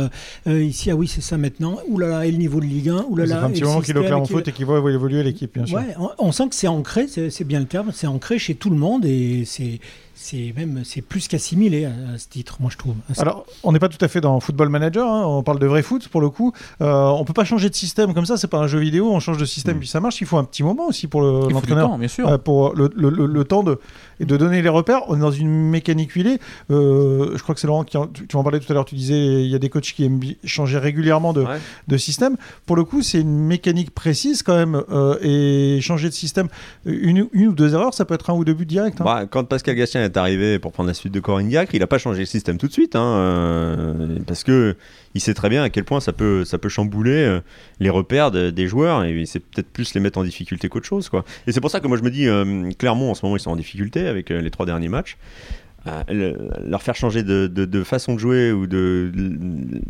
euh, 0.48 0.64
ici 0.64 0.90
ah 0.90 0.96
oui 0.96 1.08
c'est 1.08 1.22
ça 1.22 1.38
maintenant, 1.38 1.78
oulala 1.88 2.26
et 2.26 2.32
le 2.32 2.38
niveau 2.38 2.60
de 2.60 2.66
Ligue 2.66 2.90
1, 2.90 2.98
Ça 2.98 3.06
oulala. 3.08 3.36
fait 3.38 3.44
un 3.44 3.50
et 3.50 3.52
petit 3.54 3.64
moment 3.64 3.82
qu'il 3.82 3.96
et 3.98 4.02
qu'il- 4.02 4.26
Foot 4.36 4.48
et 4.48 4.52
qu'il 4.52 4.66
voit 4.66 4.80
évoluer 4.92 5.22
l'équipe, 5.22 5.54
bien 5.54 5.68
sûr. 5.68 5.78
Ouais, 5.78 5.94
on, 6.00 6.10
on 6.18 6.32
sent 6.32 6.50
que 6.50 6.56
c'est 6.56 6.68
ancré, 6.68 7.08
c'est 7.08 7.30
c'est 7.30 7.44
bien 7.44 7.60
le 7.60 7.68
terme, 7.68 7.92
c'est 7.94 8.08
ancré 8.08 8.40
chez 8.40 8.56
tout 8.56 8.72
le 8.72 8.78
monde 8.78 9.06
et 9.06 9.44
c'est 9.46 9.80
c'est 10.22 10.54
même 10.56 10.82
c'est 10.86 11.02
plus 11.02 11.28
qu'assimilé 11.28 11.86
à, 11.86 11.90
à 12.14 12.18
ce 12.18 12.28
titre, 12.30 12.58
moi 12.60 12.70
je 12.72 12.78
trouve. 12.78 12.96
Alors, 13.18 13.46
on 13.64 13.72
n'est 13.72 13.80
pas 13.80 13.90
tout 13.90 14.04
à 14.04 14.08
fait 14.08 14.22
dans 14.22 14.40
Football 14.40 14.70
Manager, 14.70 15.08
hein, 15.12 15.24
on 15.26 15.44
parle 15.44 15.60
de 15.60 15.66
vrai 15.68 15.82
foot 15.82 16.08
pour 16.10 16.22
le 16.22 16.30
coup. 16.30 16.54
Euh, 16.82 17.08
on 17.08 17.24
peut 17.26 17.34
pas 17.34 17.44
changer 17.46 17.70
de 17.70 17.76
système 17.76 18.14
comme 18.14 18.26
ça, 18.26 18.38
c'est 18.38 18.48
pas 18.48 18.60
un 18.60 18.68
jeu 18.68 18.80
vidéo, 18.80 19.12
on 19.12 19.20
change 19.20 19.38
de 19.38 19.46
système 19.46 19.78
Mm. 19.78 19.80
puis 19.80 19.88
ça 19.88 20.00
marche. 20.00 20.22
Il 20.22 20.28
faut 20.28 20.38
un 20.38 20.44
petit 20.44 20.64
moment 20.64 20.88
aussi 20.88 21.08
pour 21.08 21.22
le- 21.22 21.50
l'entraîneur. 21.50 21.90
temps, 21.90 21.98
bien 21.98 22.08
sûr. 22.08 22.28
Euh, 22.28 22.38
pour 22.38 22.74
le, 22.76 22.90
le- 22.96 23.10
le- 23.10 23.26
le 23.26 23.44
temps 23.44 23.64
de, 23.64 23.80
et 24.20 24.26
de 24.26 24.38
donner 24.38 24.62
les 24.62 24.70
repères. 24.70 25.02
On 25.08 25.16
est 25.18 25.20
dans 25.22 25.32
une 25.32 25.50
mécanique 25.50 26.12
huilée. 26.12 26.38
Euh, 26.70 27.32
je 27.36 27.42
crois 27.44 27.56
que 27.56 27.62
c'est 27.62 27.68
Laurent 27.68 27.84
qui 27.84 27.98
en, 27.98 28.08
tu, 28.08 28.28
tu 28.28 28.36
en 28.36 28.44
parlais 28.44 28.60
tout 28.60 28.72
à 28.72 28.76
l'heure. 28.76 28.86
Tu 28.86 28.96
disais 28.96 29.16
il 29.44 29.50
y 29.50 29.56
a 29.56 29.60
des 29.60 29.70
coachs 29.70 29.84
qui 29.94 30.06
aiment 30.06 30.20
changer 30.44 30.78
régulièrement 30.78 31.34
de, 31.34 31.42
Ouais. 31.42 31.58
de 31.88 31.98
système. 31.98 32.36
Pour 32.66 32.76
le 32.76 32.84
coup, 32.84 33.02
c'est 33.02 33.20
une 33.22 33.40
mécanique 33.48 33.92
précise 33.92 34.44
quand 34.44 34.56
même. 34.56 34.82
euh, 34.92 35.18
et 35.22 35.80
changer 35.82 36.10
de 36.10 36.14
système, 36.14 36.48
une, 36.86 37.28
une 37.34 37.48
ou 37.48 37.54
deux 37.54 37.74
erreurs, 37.74 37.94
ça 37.94 38.06
peut 38.06 38.14
être 38.14 38.30
un 38.30 38.34
ou 38.34 38.44
deux 38.46 38.54
buts 38.54 38.66
directs. 38.66 38.96
hein. 39.00 39.04
Bah, 39.06 39.26
quand 39.30 39.44
Pascal 39.46 39.76
Gastien 39.76 40.02
est 40.12 40.18
arrivé 40.18 40.60
pour 40.60 40.72
prendre 40.72 40.88
la 40.88 40.94
suite 40.94 41.14
de 41.14 41.20
Corinne 41.20 41.50
il 41.52 41.80
n'a 41.80 41.88
pas 41.88 41.98
changé 41.98 42.20
le 42.20 42.26
système 42.26 42.58
tout 42.58 42.68
de 42.68 42.72
suite, 42.74 42.96
hein, 42.96 43.16
euh, 43.18 44.18
parce 44.28 44.44
que 44.44 44.76
il 45.14 45.22
sait 45.22 45.34
très 45.34 45.50
bien 45.50 45.64
à 45.64 45.70
quel 45.70 45.84
point 45.84 46.00
ça 46.00 46.14
peut, 46.14 46.46
ça 46.46 46.58
peut 46.58 46.70
chambouler 46.70 47.12
euh, 47.26 47.40
les 47.80 47.90
repères 47.90 48.32
de- 48.32 48.50
des 48.50 48.68
joueurs 48.68 49.04
et 49.04 49.26
c'est 49.26 49.40
peut-être 49.40 49.70
plus 49.70 49.94
les 49.94 50.00
mettre 50.02 50.20
en 50.20 50.24
difficulté 50.24 50.70
qu'autre 50.70 50.86
chose, 50.86 51.10
quoi. 51.10 51.26
Et 51.48 51.52
c'est 51.52 51.62
pour 51.62 51.70
ça 51.72 51.80
que 51.80 51.88
moi 51.88 51.98
je 51.98 52.04
me 52.04 52.12
dis, 52.12 52.28
euh, 52.28 52.70
Clermont 52.78 53.12
en 53.12 53.14
ce 53.14 53.26
moment 53.26 53.36
ils 53.36 53.42
sont 53.42 53.52
en 53.52 53.56
difficulté 53.56 54.08
avec 54.08 54.32
euh, 54.32 54.42
les 54.42 54.50
trois 54.52 54.66
derniers 54.66 54.90
matchs. 54.90 55.18
Le- 56.10 56.36
leur 56.68 56.84
faire 56.84 56.96
changer 56.96 57.24
de, 57.24 57.48
de- 57.48 57.66
de 57.66 57.84
façon 57.84 58.14
de 58.14 58.20
jouer 58.20 58.52
ou 58.52 58.68
de, 58.68 59.12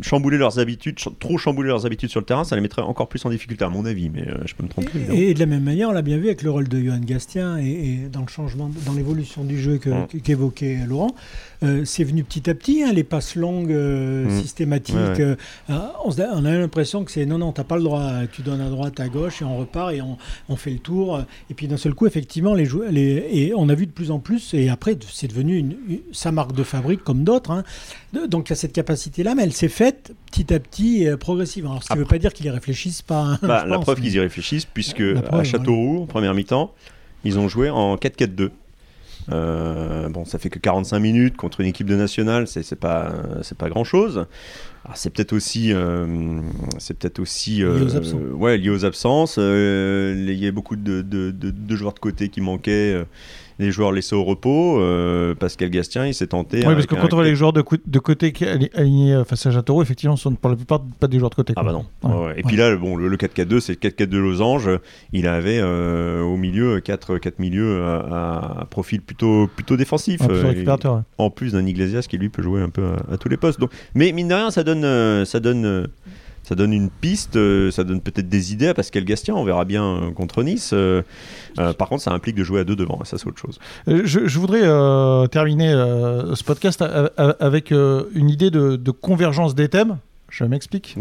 chambouler 0.00 0.38
leurs 0.38 0.58
habitudes, 0.58 0.98
ch- 0.98 1.14
trop 1.18 1.36
chambouler 1.36 1.68
leurs 1.68 1.84
habitudes 1.84 2.08
sur 2.08 2.20
le 2.20 2.24
terrain, 2.26 2.44
ça 2.44 2.56
les 2.56 2.62
mettrait 2.62 2.80
encore 2.82 3.08
plus 3.08 3.24
en 3.26 3.30
difficulté 3.30 3.64
à 3.64 3.68
mon 3.68 3.84
avis, 3.84 4.08
mais 4.08 4.26
euh, 4.26 4.36
je 4.46 4.54
peux 4.54 4.62
me 4.62 4.68
tromper. 4.68 4.88
Et, 5.12 5.30
et 5.30 5.34
de 5.34 5.38
la 5.38 5.46
même 5.46 5.62
manière, 5.64 5.90
on 5.90 5.92
l'a 5.92 6.00
bien 6.02 6.16
vu 6.16 6.26
avec 6.26 6.42
le 6.42 6.50
rôle 6.50 6.68
de 6.68 6.80
Johan 6.80 6.98
Gastien 7.04 7.58
et, 7.58 7.66
et 7.70 7.98
dans 8.10 8.22
le 8.22 8.28
changement, 8.28 8.70
dans 8.86 8.94
l'évolution 8.94 9.44
du 9.44 9.60
jeu 9.60 9.72
Mm. 9.84 10.06
qu'évoquait 10.22 10.78
Laurent, 10.86 11.14
euh, 11.62 11.84
c'est 11.84 12.04
venu 12.04 12.24
petit 12.24 12.48
à 12.48 12.54
petit, 12.54 12.82
hein, 12.82 12.92
les 12.92 13.04
passes 13.04 13.36
longues 13.36 13.72
euh, 13.72 14.26
Mm. 14.26 14.40
systématiques. 14.40 14.94
Ouais, 14.96 15.16
ouais. 15.18 15.36
euh, 15.70 15.76
on, 16.04 16.10
on 16.10 16.44
a 16.44 16.56
l'impression 16.58 17.04
que 17.04 17.10
c'est 17.10 17.26
non, 17.26 17.38
non, 17.38 17.52
t'as 17.52 17.64
pas 17.64 17.76
le 17.76 17.82
droit, 17.82 18.10
tu 18.32 18.42
donnes 18.42 18.60
à 18.60 18.68
droite, 18.70 18.98
à 19.00 19.08
gauche 19.08 19.42
et 19.42 19.44
on 19.44 19.58
repart 19.58 19.92
et 19.92 20.00
on, 20.02 20.16
on 20.48 20.56
fait 20.56 20.70
le 20.70 20.78
tour. 20.78 21.20
Et 21.50 21.54
puis 21.54 21.68
d'un 21.68 21.76
seul 21.76 21.94
coup, 21.94 22.06
effectivement, 22.06 22.54
les 22.54 22.64
joueurs, 22.64 22.90
les, 22.90 23.26
et 23.32 23.52
on 23.54 23.68
a 23.68 23.74
vu 23.74 23.86
de 23.86 23.92
plus 23.92 24.10
en 24.10 24.18
plus, 24.20 24.54
et 24.54 24.68
après, 24.68 24.96
c'est 25.10 25.28
devenu 25.28 25.56
une- 25.58 25.76
sa 26.12 26.32
marque 26.32 26.52
de 26.54 26.62
fabrique 26.62 27.02
comme 27.04 27.24
d'autres. 27.24 27.50
hein. 27.50 27.64
Donc 28.28 28.48
il 28.48 28.50
y 28.50 28.54
a 28.54 28.56
cette 28.56 28.72
capacité-là, 28.72 29.34
mais 29.34 29.42
elle 29.44 29.52
s'est 29.52 29.68
faite 29.68 30.12
petit 30.30 30.52
à 30.54 30.58
petit 30.60 31.02
et 31.04 31.16
progressivement. 31.16 31.70
Alors 31.72 31.82
ce 31.82 31.88
qui 31.88 31.94
ne 31.94 31.98
veut 31.98 32.04
Après- 32.04 32.16
pas 32.16 32.20
dire 32.20 32.32
qu'ils 32.32 32.46
y 32.46 32.50
réfléchissent 32.50 33.02
pas. 33.02 33.22
hein, 33.22 33.38
Bah, 33.42 33.64
la 33.66 33.76
pense, 33.76 33.84
preuve 33.84 33.98
mais- 33.98 34.04
qu'ils 34.06 34.14
y 34.16 34.20
réfléchissent, 34.20 34.64
puisque 34.66 35.14
preuve, 35.14 35.40
à 35.40 35.44
Châteauroux, 35.44 36.02
en 36.02 36.06
première 36.06 36.34
mi-temps, 36.34 36.72
ils 37.24 37.38
ont 37.38 37.48
joué 37.48 37.70
en 37.70 37.96
4-4-2. 37.96 38.50
Euh, 39.30 40.08
bon, 40.08 40.24
ça 40.24 40.38
fait 40.38 40.50
que 40.50 40.58
45 40.58 40.98
minutes 40.98 41.36
contre 41.36 41.60
une 41.60 41.68
équipe 41.68 41.86
de 41.86 41.94
nationale, 41.94 42.48
c'est 42.48 42.74
pas, 42.74 43.12
c'est 43.42 43.56
pas 43.56 43.68
grand 43.68 43.84
chose. 43.84 44.26
C'est 44.94 45.10
peut-être 45.10 45.32
aussi, 45.32 45.72
euh, 45.72 46.40
c'est 46.78 46.98
peut-être 46.98 47.20
aussi 47.20 47.62
euh, 47.62 47.84
Lié 47.84 48.12
aux 48.14 48.34
ouais, 48.36 48.58
lié 48.58 48.70
aux 48.70 48.84
absences. 48.84 49.36
Euh, 49.38 50.12
Il 50.18 50.34
y 50.42 50.46
a 50.48 50.50
beaucoup 50.50 50.74
de, 50.74 51.02
de- 51.02 51.30
de- 51.30 51.52
de 51.52 51.76
joueurs 51.76 51.92
de 51.94 52.00
côté 52.00 52.30
qui 52.30 52.40
manquaient, 52.40 52.94
euh, 52.94 53.04
les 53.58 53.70
joueurs 53.70 53.92
laissés 53.92 54.14
au 54.14 54.24
repos. 54.24 54.80
Euh, 54.80 55.34
Pascal 55.34 55.70
Gastien, 55.70 56.06
il 56.06 56.14
s'est 56.14 56.26
tenté. 56.28 56.58
Oui, 56.58 56.74
parce 56.74 56.86
que 56.86 56.94
un- 56.94 57.00
quand 57.00 57.12
on 57.12 57.16
voit 57.16 57.24
les 57.24 57.34
joueurs 57.36 57.52
de, 57.52 57.62
de 57.86 57.98
côté 57.98 58.32
alignés 58.74 59.14
euh, 59.14 59.24
face 59.24 59.46
à 59.46 59.50
Châteauroux, 59.50 59.82
effectivement, 59.82 60.16
ce 60.16 60.24
sont 60.24 60.34
pour 60.34 60.50
la 60.50 60.56
plupart 60.56 60.80
pas 61.00 61.06
des 61.08 61.18
joueurs 61.18 61.30
de 61.30 61.34
côté. 61.34 61.52
Ah 61.56 61.62
bah 61.62 61.72
non. 61.72 61.84
Ouais. 62.02 62.10
Ouais, 62.14 62.26
ouais. 62.26 62.34
Et 62.38 62.42
puis 62.42 62.56
là, 62.56 62.74
bon, 62.76 62.96
le, 62.96 63.08
le 63.08 63.16
4-4-2, 63.16 63.60
c'est 63.60 63.82
le 63.82 63.90
4-4-2 63.90 64.16
Losange. 64.18 64.70
Il 65.12 65.26
avait 65.26 65.58
euh, 65.60 66.22
au 66.22 66.36
milieu 66.36 66.80
4, 66.80 67.18
4 67.18 67.38
milieux 67.38 67.82
à, 67.84 68.60
à 68.60 68.64
profil 68.66 69.00
plutôt, 69.00 69.48
plutôt 69.54 69.76
défensif. 69.76 70.20
Ouais, 70.20 70.28
plutôt 70.28 70.46
récupérateur, 70.48 70.94
ouais. 70.96 71.00
en 71.18 71.30
plus 71.30 71.52
d'un 71.52 71.66
Iglesias 71.66 72.06
qui 72.08 72.18
lui 72.18 72.28
peut 72.28 72.42
jouer 72.42 72.60
un 72.62 72.68
peu 72.70 72.84
à, 72.84 73.14
à 73.14 73.16
tous 73.18 73.28
les 73.28 73.36
postes. 73.36 73.60
Donc, 73.60 73.70
mais 73.94 74.12
mine 74.12 74.28
de 74.28 74.34
rien, 74.34 74.50
ça 74.50 74.64
donne, 74.64 74.84
euh, 74.84 75.24
ça 75.24 75.40
donne, 75.40 75.64
euh, 75.64 75.86
ça 76.52 76.56
donne 76.56 76.74
une 76.74 76.90
piste, 76.90 77.36
euh, 77.36 77.70
ça 77.70 77.82
donne 77.82 78.02
peut-être 78.02 78.28
des 78.28 78.52
idées 78.52 78.68
à 78.68 78.74
Pascal 78.74 79.06
Gastien. 79.06 79.34
On 79.34 79.42
verra 79.42 79.64
bien 79.64 79.84
euh, 79.84 80.10
contre 80.10 80.42
Nice. 80.42 80.72
Euh, 80.74 81.00
par 81.56 81.88
contre, 81.88 82.02
ça 82.02 82.12
implique 82.12 82.36
de 82.36 82.44
jouer 82.44 82.60
à 82.60 82.64
deux 82.64 82.76
devant. 82.76 83.02
Ça, 83.04 83.16
c'est 83.16 83.26
autre 83.26 83.38
chose. 83.38 83.58
Je, 83.86 84.38
voudrais 84.38 84.60
terminer 85.28 85.72
ce 86.34 86.44
podcast 86.44 86.82
avec 86.82 87.70
une 87.70 88.28
idée 88.28 88.50
de 88.50 88.90
convergence 88.90 89.54
des 89.54 89.70
thèmes. 89.70 89.96
Je 90.34 90.44
m'explique. 90.44 90.96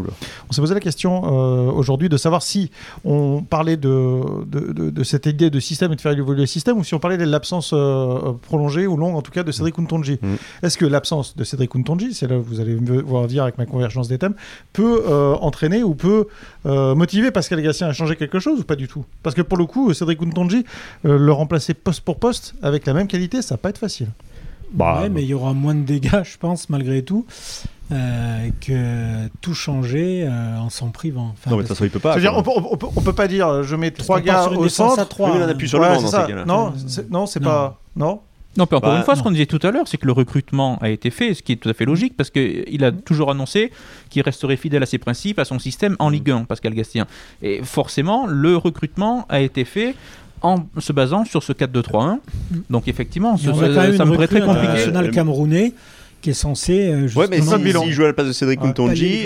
On 0.50 0.52
s'est 0.52 0.60
posé 0.60 0.74
la 0.74 0.82
question 0.82 1.22
euh, 1.24 1.72
aujourd'hui 1.72 2.10
de 2.10 2.18
savoir 2.18 2.44
si 2.44 2.70
on 3.06 3.42
parlait 3.42 3.78
de, 3.78 4.46
de, 4.46 4.74
de- 4.74 4.90
de 4.90 5.04
cette 5.06 5.26
idée 5.26 5.50
de 5.50 5.60
système 5.62 5.94
et 5.94 5.96
de 5.96 6.02
faire 6.02 6.12
évoluer 6.12 6.42
le 6.42 6.46
système 6.48 6.78
ou 6.78 6.84
si 6.84 6.94
on 6.96 7.00
parlait 7.00 7.18
de 7.18 7.24
l'absence 7.24 7.72
euh, 7.74 8.34
prolongée 8.42 8.88
ou 8.88 8.98
longue 8.98 9.16
en 9.16 9.22
tout 9.22 9.32
cas 9.32 9.44
de 9.44 9.52
Cédric 9.54 9.80
Untonji. 9.80 10.20
Mm. 10.22 10.36
Est-ce 10.64 10.78
que 10.78 10.86
l'absence 10.86 11.38
de 11.38 11.46
Cédric 11.46 11.74
Untonji, 11.78 12.14
c'est 12.14 12.28
là 12.28 12.38
où 12.40 12.44
vous 12.44 12.60
allez 12.60 12.76
me 12.76 13.02
voir 13.02 13.26
dire 13.28 13.44
avec 13.44 13.58
ma 13.58 13.66
convergence 13.66 14.10
des 14.10 14.18
thèmes, 14.18 14.36
peut 14.74 15.04
euh, 15.08 15.34
entraîner 15.36 15.82
ou 15.82 15.96
peut 15.96 16.28
euh, 16.66 16.94
motiver 16.94 17.32
Pascal 17.32 17.62
Gatien 17.62 17.88
à 17.88 17.94
changer 17.94 18.18
quelque 18.18 18.40
chose 18.40 18.60
ou 18.60 18.64
pas 18.66 18.76
du 18.76 18.90
tout? 18.90 19.06
Parce 19.24 19.34
que 19.34 19.42
pour 19.42 19.58
le 19.58 19.66
coup, 19.66 19.94
Cédric 19.94 20.22
Untonji, 20.22 20.66
euh, 21.06 21.18
le 21.18 21.32
remplacer 21.32 21.74
poste 21.74 22.02
pour 22.02 22.18
poste 22.20 22.54
avec 22.62 22.86
la 22.86 22.94
même 22.94 23.08
qualité, 23.08 23.42
ça 23.42 23.56
va 23.56 23.60
pas 23.60 23.70
être 23.70 23.78
facile. 23.78 24.08
Bah, 24.74 25.02
ouais, 25.02 25.10
mais 25.10 25.22
il 25.24 25.28
y 25.28 25.34
aura 25.34 25.54
moins 25.54 25.76
de 25.76 25.84
dégâts, 25.84 26.24
je 26.24 26.38
pense, 26.38 26.70
malgré 26.70 27.02
tout, 27.04 27.26
euh, 27.92 28.50
que 28.66 29.28
tout 29.42 29.54
changer 29.54 30.24
euh, 30.28 30.58
en 30.58 30.70
s'en 30.70 30.90
privant. 30.90 31.34
Enfin, 31.34 31.52
non, 31.52 31.58
mais 31.58 31.64
de 31.64 31.68
toute 31.68 31.76
façon, 31.78 31.86
il 31.86 31.92
peut 31.92 32.00
pas. 32.00 32.14
C'est-à-dire, 32.14 32.34
on 32.36 32.44
peut, 32.44 32.52
on, 32.56 32.78
peut, 32.78 32.88
on 32.96 33.02
peut 33.02 33.14
pas 33.14 33.28
dire 33.28 33.48
euh, 33.48 33.64
je 33.64 33.76
mets 33.76 33.92
trois 33.92 34.20
gars 34.22 34.48
au 34.50 34.68
centre. 34.70 35.08
Oui, 35.20 35.30
on 35.34 35.42
appuie 35.50 35.68
sur 35.70 35.80
le 35.80 35.86
Ouais, 35.86 35.90
banc 35.94 35.98
c'est 36.00 36.06
dans 36.06 36.12
ça. 36.12 36.22
ces 36.26 36.32
cas-là. 36.32 36.46
Non, 36.46 36.74
c'est- 36.88 37.10
non, 37.12 37.26
c'est 37.26 37.40
non. 37.42 37.50
pas. 37.50 37.80
Non. 37.96 38.20
Non, 38.58 38.66
puis 38.66 38.76
encore 38.76 38.92
Bah, 38.92 38.98
une 38.98 39.04
fois, 39.04 39.16
ce 39.16 39.24
qu'on 39.24 39.32
disait 39.32 39.46
tout 39.46 39.60
à 39.64 39.72
l'heure, 39.72 39.88
c'est 39.88 39.96
que 39.98 40.06
le 40.06 40.12
recrutement 40.12 40.78
a 40.80 40.90
été 40.90 41.10
fait, 41.10 41.34
ce 41.34 41.42
qui 41.42 41.54
est 41.54 41.56
tout 41.56 41.70
à 41.70 41.74
fait 41.74 41.86
logique, 41.86 42.18
parce 42.18 42.30
qu'il 42.30 42.84
a 42.84 42.92
toujours 42.92 43.32
annoncé 43.32 43.72
qu'il 44.10 44.22
resterait 44.24 44.58
fidèle 44.58 44.84
à 44.84 44.86
ses 44.86 44.98
principes, 44.98 45.40
à 45.40 45.46
son 45.46 45.58
système 45.58 45.96
en 46.00 46.10
Ligue 46.10 46.32
1, 46.32 46.44
Pascal 46.44 46.74
Gastien. 46.74 47.08
Et 47.42 47.62
forcément, 47.64 48.28
le 48.28 48.58
recrutement 48.58 49.26
a 49.30 49.40
été 49.40 49.64
fait 49.64 49.96
en 50.42 50.66
se 50.80 50.92
basant 50.92 51.24
sur 51.24 51.44
ce 51.44 51.54
4-2-3-1. 51.54 52.20
Donc 52.70 52.90
effectivement, 52.90 53.38
ce- 53.38 53.54
ça, 53.54 53.96
ça 53.96 54.04
me 54.06 54.14
paraît 54.16 54.28
très 54.28 54.42
compliqué. 54.42 54.88
Euh, 54.94 55.12
camerounais 55.12 55.74
qui 56.22 56.30
est 56.30 56.34
censé 56.34 56.90
euh, 56.92 57.08
Ouais, 57.16 57.26
mais 57.30 57.42
s'il 57.42 57.92
joue 57.92 58.04
à 58.04 58.08
la 58.08 58.14
place 58.14 58.28
de 58.28 58.32
Cédric 58.32 58.60
bilan. 58.62 58.74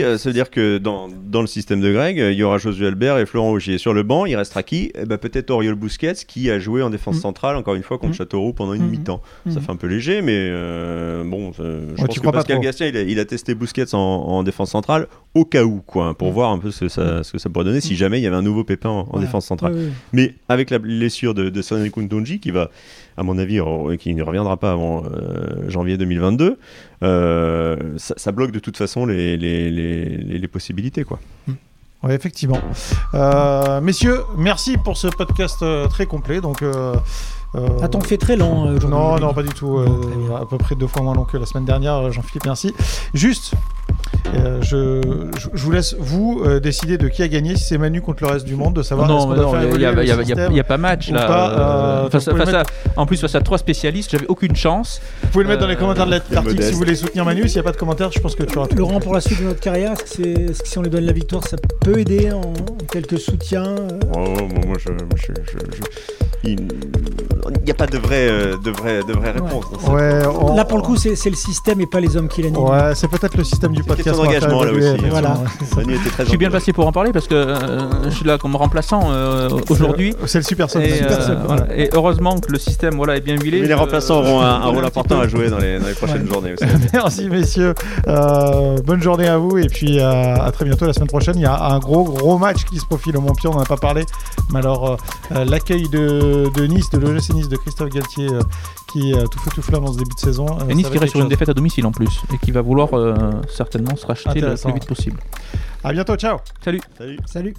euh, 0.04 0.18
ça 0.18 0.30
veut 0.30 0.34
dire 0.34 0.50
que 0.50 0.78
dans, 0.78 1.08
dans 1.28 1.42
le 1.42 1.48
système 1.48 1.82
de 1.82 1.92
Greg, 1.94 2.20
euh, 2.20 2.32
il 2.32 2.38
y 2.38 2.44
aura 2.44 2.58
Josué 2.58 2.88
Albert 2.88 3.18
et 3.20 3.26
Florent 3.26 3.52
Augier. 3.52 3.78
Sur 3.78 3.94
le 3.94 4.04
banc, 4.04 4.26
il 4.26 4.36
restera 4.36 4.64
qui? 4.64 4.92
Eh 4.96 5.06
ben, 5.06 5.18
Peut-être 5.18 5.52
Oriol 5.52 5.76
Busquets 5.76 6.14
qui 6.28 6.50
a 6.50 6.58
joué 6.60 6.82
en 6.82 6.90
défense 6.90 7.18
Mm. 7.18 7.22
centrale, 7.22 7.56
encore 7.58 7.76
une 7.76 7.84
fois, 7.84 7.98
contre 7.98 8.14
Mm. 8.14 8.18
Châteauroux 8.18 8.54
pendant 8.54 8.74
une 8.74 8.88
Mm. 8.88 8.90
mi-temps. 8.90 9.22
Ça 9.52 9.60
Mm. 9.60 9.64
fait 9.64 9.72
un 9.72 9.76
peu 9.76 9.88
léger, 9.88 10.22
mais 10.22 10.34
euh, 10.52 11.24
bon, 11.24 11.52
je 11.58 11.62
Ouais, 11.64 11.80
pense 11.98 12.10
tu 12.10 12.20
que 12.22 12.30
Pascal. 12.30 12.60
Gastien, 12.62 12.88
il 12.88 12.98
a, 12.98 13.02
il 13.02 13.20
a 13.20 13.26
testé 13.26 13.54
Busquets 13.56 13.94
en, 13.94 14.00
en 14.00 14.44
défense 14.44 14.72
centrale 14.72 15.08
au 15.36 15.46
cas 15.46 15.64
où, 15.64 15.82
quoi, 15.86 16.14
pour 16.18 16.30
Mm. 16.30 16.34
voir 16.34 16.52
un 16.52 16.58
peu 16.60 16.72
ce 16.72 16.80
que, 16.86 16.90
ça, 16.90 17.24
ce 17.24 17.32
que 17.34 17.38
ça 17.38 17.50
pourrait 17.50 17.66
donner 17.66 17.82
si 17.82 17.96
jamais 17.96 18.20
il 18.20 18.24
y 18.24 18.28
avait 18.28 18.36
un 18.38 18.42
nouveau 18.42 18.64
pépin 18.64 18.90
en, 18.90 19.00
en 19.02 19.04
Voilà. 19.04 19.26
défense 19.26 19.46
centrale. 19.46 19.74
Ouais, 19.74 19.80
ouais. 19.86 19.92
Mais 20.14 20.34
avec 20.50 20.70
la 20.72 20.80
blessure 20.80 21.34
de, 21.34 21.50
de 21.50 21.62
Cédric 21.62 21.98
Untonji, 21.98 22.40
qui 22.40 22.52
va, 22.52 22.70
à 23.18 23.24
mon 23.24 23.38
avis, 23.38 23.58
re- 23.60 23.98
qui 23.98 24.16
ne 24.16 24.24
reviendra 24.24 24.58
pas 24.58 24.72
avant 24.72 25.04
euh, 25.06 25.70
janvier 25.70 25.98
2022, 25.98 26.58
euh, 27.04 27.76
ça, 27.98 28.14
ça 28.18 28.32
bloque 28.32 28.52
de 28.52 28.60
toute 28.60 28.78
façon 28.78 29.06
les, 29.06 29.38
les, 29.38 29.70
les, 29.70 30.06
les- 30.06 30.38
les 30.40 30.48
possibilités. 30.48 31.04
Quoi. 31.04 31.20
Oui, 32.04 32.12
effectivement. 32.14 32.60
Euh, 33.14 33.82
messieurs, 33.82 34.20
merci 34.38 34.78
pour 34.78 34.96
ce 34.98 35.08
podcast 35.08 35.58
euh, 35.64 35.88
très 35.88 36.06
complet. 36.06 36.40
Donc, 36.42 36.62
euh, 36.62 36.96
euh, 37.56 37.68
A-t-on 37.82 38.02
fait 38.02 38.18
très 38.18 38.36
long 38.36 38.66
euh, 38.68 38.76
aujourd'hui? 38.78 38.90
Non, 38.90 39.20
non, 39.20 39.34
pas 39.34 39.44
du 39.44 39.50
tout. 39.50 39.78
euh, 39.78 40.36
à 40.40 40.46
peu 40.46 40.58
près 40.58 40.76
deux 40.76 40.88
fois 40.88 41.02
moins 41.02 41.16
long 41.16 41.24
que 41.24 41.38
la 41.38 41.46
semaine 41.46 41.66
dernière. 41.66 42.12
Jean-Philippe, 42.12 42.46
merci. 42.46 42.74
Juste, 43.14 43.54
euh, 44.36 44.60
je, 44.62 45.02
je, 45.40 45.48
je 45.54 45.64
vous 45.64 45.72
laisse 45.72 45.96
vous 46.00 46.42
euh, 46.46 46.60
décider 46.60 46.98
de 46.98 47.08
qui 47.08 47.22
a 47.24 47.28
gagné, 47.28 47.56
si 47.56 47.64
c'est 47.64 47.78
Manu 47.78 48.02
contre 48.02 48.24
le 48.24 48.30
reste 48.32 48.46
du 48.46 48.56
monde, 48.56 48.76
de 48.76 48.82
savoir 48.84 49.08
Non, 49.08 49.28
mais 49.28 49.38
il 49.74 49.80
n'y 49.80 50.60
a, 50.60 50.64
pas 50.64 50.78
match 50.78 51.10
là. 51.12 51.26
pas, 51.26 52.06
euh, 52.06 52.10
face 52.10 52.28
à- 52.28 52.64
en 52.98 53.06
plus, 53.06 53.18
face 53.22 53.36
à 53.36 53.42
trois 53.42 53.58
spécialistes, 53.58 54.12
j'avais 54.12 54.28
aucune 54.28 54.56
chance. 54.56 55.02
Vous 55.24 55.30
pouvez 55.30 55.44
le 55.44 55.50
mettre 55.50 55.62
dans 55.62 55.68
les 55.68 55.76
Euh, 55.76 55.78
commentaires 55.78 56.06
de 56.06 56.12
l'article 56.12 56.64
si 56.64 56.72
vous 56.72 56.78
voulez 56.78 56.96
soutenir 56.96 57.24
Manu. 57.26 57.48
S'il 57.48 57.58
n'y 57.58 57.60
a 57.60 57.64
pas 57.64 57.72
de 57.72 57.78
commentaires, 57.78 58.12
je 58.12 58.20
pense 58.20 58.36
que 58.36 58.44
tu 58.44 58.58
auras 58.58 58.68
tout. 58.68 58.76
Laurent, 58.76 59.00
pour 59.00 59.14
la 59.14 59.22
suite 59.22 59.40
de 59.40 59.46
notre 59.46 59.60
carrière, 59.60 59.94
est-ce 59.94 60.18
que, 60.22 60.54
si 60.66 60.78
on 60.78 60.82
lui 60.82 60.90
donne 60.90 61.06
la 61.06 61.14
victoire, 61.14 61.46
ça 61.48 61.58
peut 61.82 62.00
aider 62.00 62.32
en, 62.32 62.40
en 62.42 62.86
quelques 62.92 63.20
soutiens 63.20 63.64
euh, 63.64 64.00
Oh, 64.16 64.24
bon, 64.38 64.68
moi, 64.68 64.78
je, 64.80 64.90
moi, 64.90 65.00
je- 65.16 65.34
je- 65.52 65.78
je- 65.78 66.50
il 66.50 66.60
n'y 67.66 67.72
a 67.72 67.76
pas 67.76 67.88
de 67.88 67.98
vraie, 67.98 68.28
euh, 68.30 68.58
de 68.58 68.72
vraie, 68.72 69.04
de 69.04 69.14
vraie 69.14 69.32
réponse. 69.32 69.66
Ouais, 69.88 70.22
on- 70.28 70.56
Là, 70.56 70.66
pour 70.66 70.78
le 70.78 70.84
coup, 70.84 70.96
c'est 70.96 71.30
le 71.30 71.36
système 71.36 71.82
et 71.82 71.86
pas 71.86 72.00
les 72.00 72.16
hommes 72.18 72.28
qui 72.28 72.42
l'animent. 72.42 72.70
Ouais, 72.72 72.96
c'est 72.96 73.08
peut-être 73.10 73.38
le 73.38 73.44
système 73.44 73.72
du 73.74 73.84
podcast. 73.84 74.18
d'engagement, 74.18 74.64
là 74.64 74.72
aussi, 74.72 74.88
hein. 74.88 74.96
Voilà. 75.10 75.38
Manu 75.76 75.96
était 75.96 76.10
très 76.10 76.24
Je 76.24 76.30
suis 76.30 76.38
bien 76.38 76.48
entouré. 76.48 76.60
placé 76.60 76.74
pour 76.74 76.88
en 76.88 76.92
parler 76.92 77.12
parce 77.12 77.28
que 77.28 77.36
euh, 77.36 78.04
je 78.06 78.10
suis 78.16 78.26
là 78.26 78.38
comme 78.38 78.56
remplaçant 78.56 79.10
euh, 79.12 79.50
aujourd'hui. 79.70 80.16
C'est 80.26 80.38
le 80.40 80.44
super 80.44 80.70
sub. 80.70 80.82
Et, 80.82 81.02
euh, 81.02 81.36
voilà. 81.46 81.68
Heureusement 81.94 82.38
que 82.40 82.52
le 82.52 82.60
système 82.60 82.96
voilà, 82.96 83.18
est 83.18 83.22
bien 83.22 83.36
huilé. 83.36 83.62
Mais 83.62 83.68
les 83.68 83.74
Euh, 83.74 83.78
remplaçants 83.78 84.20
auront 84.20 84.42
un, 84.42 84.66
rôle 84.66 84.86
important 84.86 85.20
à 85.20 85.28
jouer 85.28 85.50
dans 85.50 85.58
les, 85.58 85.80
dans 85.80 85.88
les 85.88 85.94
prochaines 85.94 86.22
Ouais. 86.24 86.28
journées 86.34 86.54
aussi. 86.54 86.66
Merci 86.94 87.30
messieurs. 87.30 87.74
Euh, 88.08 88.78
bonne 88.86 89.02
journée 89.02 89.28
à 89.28 89.38
vous 89.38 89.58
et 89.58 89.68
puis 89.68 90.00
euh, 90.00 90.36
à 90.36 90.52
très 90.52 90.66
bientôt 90.66 90.86
la 90.86 90.94
semaine 90.94 91.08
prochaine. 91.10 91.36
Il 91.38 91.42
y 91.42 91.46
a 91.46 91.60
un 91.72 91.80
gros 91.80 92.04
gros 92.04 92.38
match 92.38 92.64
qui 92.66 92.78
se 92.80 92.86
profile 92.86 93.18
au 93.18 93.22
Montpion, 93.22 93.52
on 93.52 93.56
n'en 93.56 93.62
a 93.62 93.66
pas 93.66 93.78
parlé. 93.78 94.06
Mais 94.52 94.60
alors 94.60 94.98
l'accueil 95.46 95.90
de, 95.90 96.50
de 96.56 96.66
Nice, 96.68 96.90
de 96.92 96.98
l'OGC 97.00 97.34
Nice 97.34 97.50
de 97.50 97.55
Christophe 97.58 97.90
Galtier 97.90 98.30
euh, 98.30 98.42
qui 98.92 99.12
est 99.12 99.24
tout 99.30 99.40
feu 99.40 99.52
tout 99.54 99.62
flamme 99.62 99.86
dans 99.86 99.94
ce 99.94 99.98
début 99.98 100.16
de 100.16 100.20
saison. 100.20 100.46
euh, 100.48 100.68
Et 100.70 100.76
Nice 100.76 100.84
ça 100.86 100.90
va 100.90 100.96
qui 100.96 101.00
reste 101.02 101.12
sur 101.12 101.22
une 101.22 101.28
défaite 101.30 101.50
à 101.50 101.54
domicile 101.54 101.86
en 101.86 101.92
plus 101.92 102.22
et 102.34 102.38
qui 102.38 102.52
va 102.52 102.62
vouloir 102.62 102.94
euh, 102.94 103.14
certainement 103.50 103.96
se 103.96 104.06
racheter 104.06 104.42
le 104.42 104.56
plus 104.56 104.74
vite 104.74 104.88
possible. 104.88 105.20
À 105.84 105.92
bientôt, 105.94 106.16
ciao. 106.16 106.38
Salut. 106.64 106.82
Salut. 106.98 107.20
Salut. 107.26 107.54